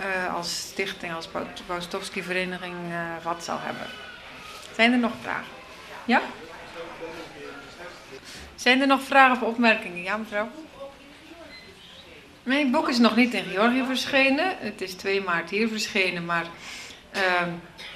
[0.00, 1.28] uh, als stichting, als
[1.66, 2.74] Paustovski-vereniging
[3.22, 3.86] wat zal hebben.
[4.74, 5.53] Zijn er nog vragen?
[6.04, 6.22] Ja?
[8.54, 10.02] Zijn er nog vragen of opmerkingen?
[10.02, 10.48] Ja, mevrouw?
[12.42, 14.56] Mijn boek is nog niet in Georgië verschenen.
[14.58, 16.46] Het is 2 maart hier verschenen, maar
[17.16, 17.42] uh,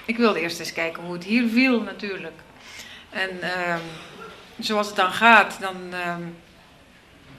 [0.04, 2.40] ik wilde eerst eens kijken hoe het hier viel natuurlijk.
[3.10, 3.76] En uh,
[4.58, 6.22] zoals het dan gaat, dan, ehm,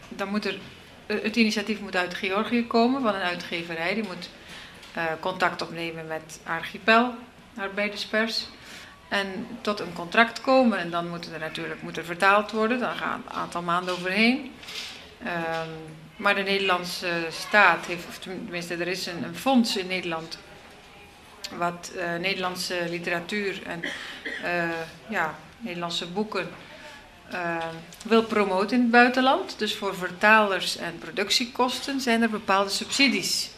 [0.10, 0.60] dan moet er,
[1.06, 3.94] het initiatief moet uit Georgië komen van een uitgeverij.
[3.94, 4.30] Die moet
[4.98, 7.14] uh, contact opnemen met Archipel,
[7.58, 8.48] arbeiderspers
[9.10, 10.78] en tot een contract komen.
[10.78, 12.80] En dan moet er natuurlijk moet er vertaald worden.
[12.80, 14.52] Dan gaan een aantal maanden overheen.
[15.24, 20.38] Um, maar de Nederlandse staat heeft, of tenminste, er is een, een fonds in Nederland
[21.58, 23.82] wat uh, Nederlandse literatuur en
[24.44, 24.70] uh,
[25.10, 26.50] ja, Nederlandse boeken
[27.34, 27.58] uh,
[28.06, 29.60] wil promoten in het buitenland.
[29.60, 33.50] Dus voor vertalers en productiekosten zijn er bepaalde subsidies.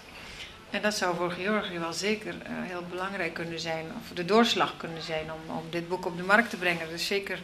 [0.71, 5.01] En dat zou voor Georgië wel zeker heel belangrijk kunnen zijn, of de doorslag kunnen
[5.01, 6.81] zijn om, om dit boek op de markt te brengen.
[6.81, 7.39] Er is zeker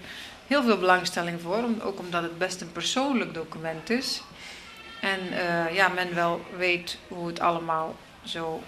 [0.47, 4.21] heel veel belangstelling voor, ook omdat het best een persoonlijk document is.
[5.01, 5.19] En
[5.73, 8.63] ja, men wel weet hoe het allemaal zo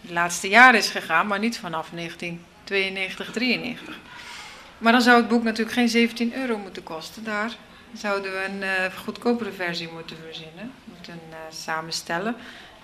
[0.00, 3.98] de laatste jaren is gegaan, maar niet vanaf 1992, 93.
[4.78, 7.24] Maar dan zou het boek natuurlijk geen 17 euro moeten kosten.
[7.24, 7.50] Daar
[7.92, 12.36] zouden we een goedkopere versie moeten verzinnen, moeten samenstellen.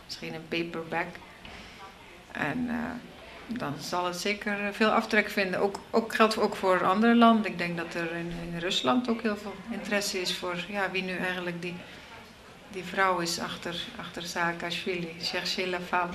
[0.09, 1.06] Misschien een paperback.
[2.32, 2.74] En uh,
[3.59, 5.61] dan zal het zeker veel aftrek vinden.
[5.61, 7.50] Ook, ook geldt ook voor andere landen.
[7.50, 11.16] Ik denk dat er in, Rusland ook heel veel interesse is voor ja, wie nu
[11.16, 11.74] eigenlijk die,
[12.70, 15.14] die vrouw is achter, achter Saakashvili,
[15.86, 16.12] femme.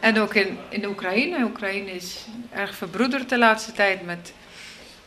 [0.00, 1.44] En ook in, in Oekraïne.
[1.44, 4.32] Oekraïne is erg verbroederd de laatste tijd met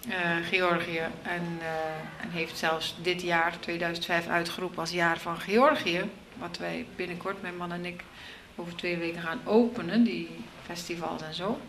[0.08, 0.14] uh,
[0.50, 1.04] Georgië.
[1.22, 1.60] En,
[2.22, 6.10] en, heeft zelfs dit jaar, 2005, uitgeroepen als jaar van Georgië.
[6.40, 8.04] Wat wij binnenkort, mijn man en ik,
[8.56, 10.30] over twee weken gaan openen, die
[10.66, 11.60] festivals en zo.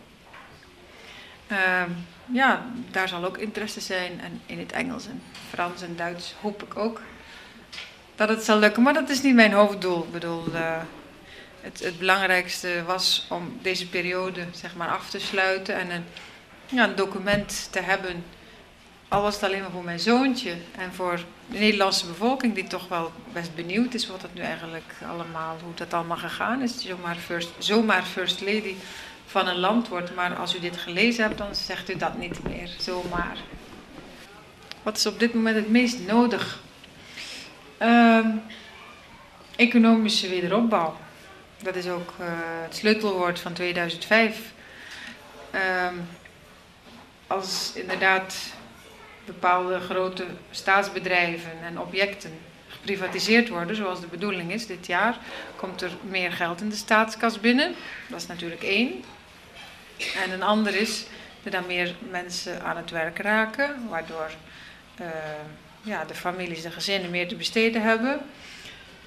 [1.51, 1.83] Uh,
[2.31, 4.21] ja, daar zal ook interesse zijn.
[4.21, 7.01] En in het Engels en Frans en Duits hoop ik ook
[8.15, 8.83] dat het zal lukken.
[8.83, 10.03] Maar dat is niet mijn hoofddoel.
[10.03, 10.77] Ik bedoel, uh,
[11.61, 16.03] het, het, belangrijkste was om deze periode zeg maar, af te sluiten en een,
[16.65, 18.23] ja, een document te hebben.
[19.09, 22.87] Al was het alleen maar voor mijn zoontje en voor de Nederlandse bevolking, die toch
[22.87, 26.81] wel best benieuwd is wat het nu eigenlijk allemaal, hoe dat allemaal gegaan is.
[26.81, 28.75] Zomaar first, zomaar first lady
[29.25, 30.15] van een land wordt.
[30.15, 33.37] Maar als u dit gelezen hebt, dan zegt u dat niet meer, zomaar.
[34.83, 36.59] Wat is op dit moment het meest nodig?
[37.81, 38.25] Uh,
[39.55, 40.97] economische wederopbouw.
[41.63, 42.27] Dat is ook uh,
[42.63, 44.53] het sleutelwoord van 2005.
[45.53, 46.07] Um,
[47.27, 48.35] als inderdaad
[49.31, 52.31] bepaalde grote staatsbedrijven en objecten
[52.67, 55.17] geprivatiseerd worden, zoals de bedoeling is dit jaar,
[55.55, 57.75] komt er meer geld in de staatskas binnen.
[58.07, 59.03] Dat is natuurlijk één.
[60.25, 61.05] En een ander is
[61.43, 64.29] dat er meer mensen aan het werk raken, waardoor
[65.01, 65.07] uh,
[65.81, 68.21] ja, de families, de gezinnen meer te besteden hebben.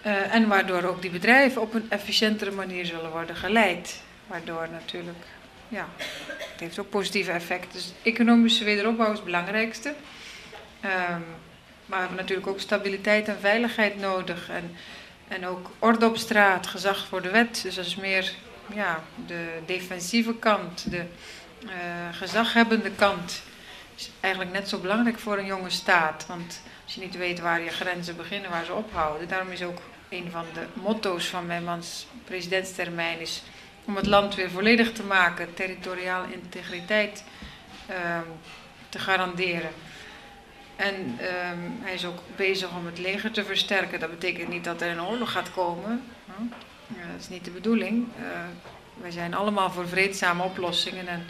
[0.06, 4.02] Uh, en waardoor ook die bedrijven op een efficiëntere manier zullen worden geleid.
[4.26, 5.24] Waardoor natuurlijk,
[5.72, 5.88] ja,
[6.52, 7.72] het heeft ook positieve effecten.
[7.72, 9.88] Dus economische wederopbouw is het belangrijkste.
[10.84, 11.24] Um,
[11.86, 14.48] maar we hebben natuurlijk ook stabiliteit en veiligheid nodig.
[14.48, 14.76] En,
[15.28, 17.62] en ook orde op straat, gezag voor de wet.
[17.62, 18.32] Dus dat is meer
[18.74, 21.04] ja, de defensieve kant, de
[21.64, 21.70] uh,
[22.12, 23.42] gezaghebbende kant.
[23.96, 26.24] Is eigenlijk net zo belangrijk voor een jonge staat.
[26.28, 29.28] Want als je niet weet waar je grenzen beginnen, waar ze ophouden.
[29.28, 33.42] Daarom is ook een van de motto's van mijn mans presidentstermijn is
[33.84, 37.24] om het land weer volledig te maken, territoriale integriteit
[37.90, 38.24] um,
[38.88, 39.70] te garanderen.
[40.76, 44.00] En um, hij is ook bezig om het leger te versterken.
[44.00, 46.04] Dat betekent niet dat er een oorlog gaat komen.
[46.86, 48.08] Dat is niet de bedoeling.
[48.18, 48.24] Uh,
[49.00, 51.08] wij zijn allemaal voor vreedzame oplossingen.
[51.08, 51.26] En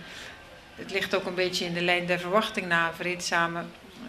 [0.75, 3.63] het ligt ook een beetje in de lijn der verwachting na een vreedzame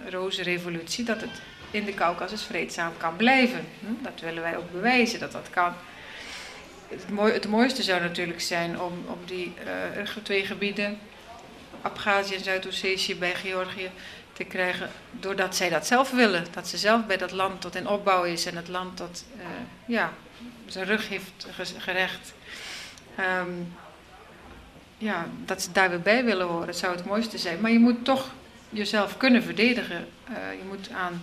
[0.10, 1.04] roze revolutie.
[1.06, 1.42] Dat het
[1.72, 3.66] in de Caucasus vreedzaam kan blijven.
[4.02, 5.74] Dat willen wij ook bewijzen dat dat kan.
[6.94, 9.54] Het, het mooiste zou natuurlijk zijn om, om die
[9.96, 11.00] uh, twee gebieden,
[11.82, 13.90] Abhazie en Zuid-Ossetië bij Georgië,
[14.34, 16.46] te krijgen doordat zij dat zelf willen.
[16.52, 19.44] Dat ze zelf bij dat land dat in opbouw is en het land dat uh,
[19.86, 20.14] ja,
[20.66, 22.34] zijn rug heeft gerecht.
[23.20, 23.74] Um,
[24.98, 26.68] ja, dat ze daar weer bij willen horen.
[26.68, 27.62] Dat zou het mooiste zijn.
[27.62, 28.32] Maar je moet toch
[28.70, 30.08] jezelf kunnen verdedigen.
[30.30, 31.22] Uh, je moet aan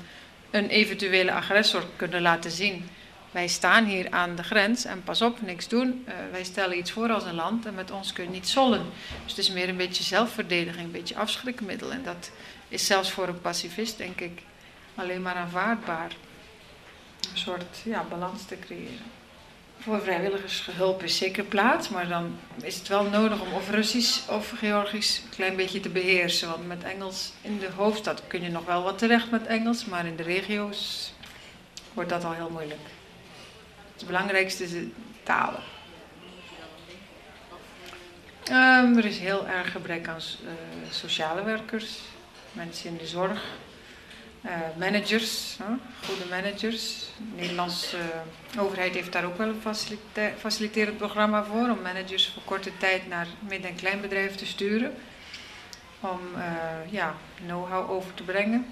[0.51, 2.89] een eventuele agressor kunnen laten zien.
[3.31, 6.05] Wij staan hier aan de grens en pas op, niks doen.
[6.09, 8.87] Uh, wij stellen iets voor als een land en met ons kun je niet zollen.
[9.23, 11.93] Dus het is meer een beetje zelfverdediging, een beetje afschrikmiddel.
[11.93, 12.31] En dat
[12.69, 14.43] is zelfs voor een pacifist, denk ik,
[14.95, 16.13] alleen maar aanvaardbaar.
[17.31, 19.19] Een soort ja, balans te creëren.
[19.79, 24.53] Voor vrijwilligershulp is zeker plaats, maar dan is het wel nodig om of Russisch of
[24.57, 26.49] Georgisch een klein beetje te beheersen.
[26.49, 30.07] Want met Engels in de hoofdstad kun je nog wel wat terecht met Engels, maar
[30.07, 31.13] in de regio's
[31.95, 32.81] wordt dat al heel moeilijk.
[34.01, 34.73] Het belangrijkste is
[35.23, 35.63] talen.
[38.51, 40.51] Um, er is heel erg gebrek aan uh,
[40.91, 41.99] sociale werkers,
[42.53, 43.45] mensen in de zorg,
[44.45, 45.57] uh, managers,
[46.05, 46.99] goede managers.
[47.17, 47.97] De Nederlandse
[48.59, 53.09] overheid heeft daar ook wel een facilite faciliterend programma voor om managers voor korte tijd
[53.09, 54.95] naar midden- en kleinbedrijven te sturen.
[56.01, 58.67] Om uh, ja, know-how over te brengen.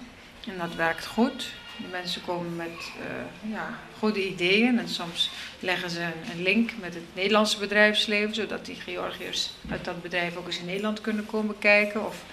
[0.47, 1.51] En dat werkt goed.
[1.81, 6.01] De mensen komen met uh, ja, goede ideeën en soms leggen ze
[6.31, 10.65] een, link met het Nederlandse bedrijfsleven, zodat die Georgiërs uit dat bedrijf ook eens in
[10.65, 12.23] Nederland kunnen komen kijken of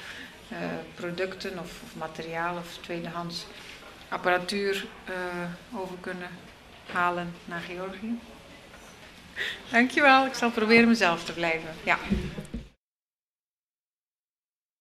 [0.52, 0.58] uh,
[0.94, 3.46] producten of, of, materiaal of tweedehands
[4.08, 6.28] apparatuur uh, over kunnen
[6.92, 8.18] halen naar Georgië.
[9.70, 11.70] Dankjewel, ik zal proberen mezelf te blijven.
[11.84, 11.98] Ja.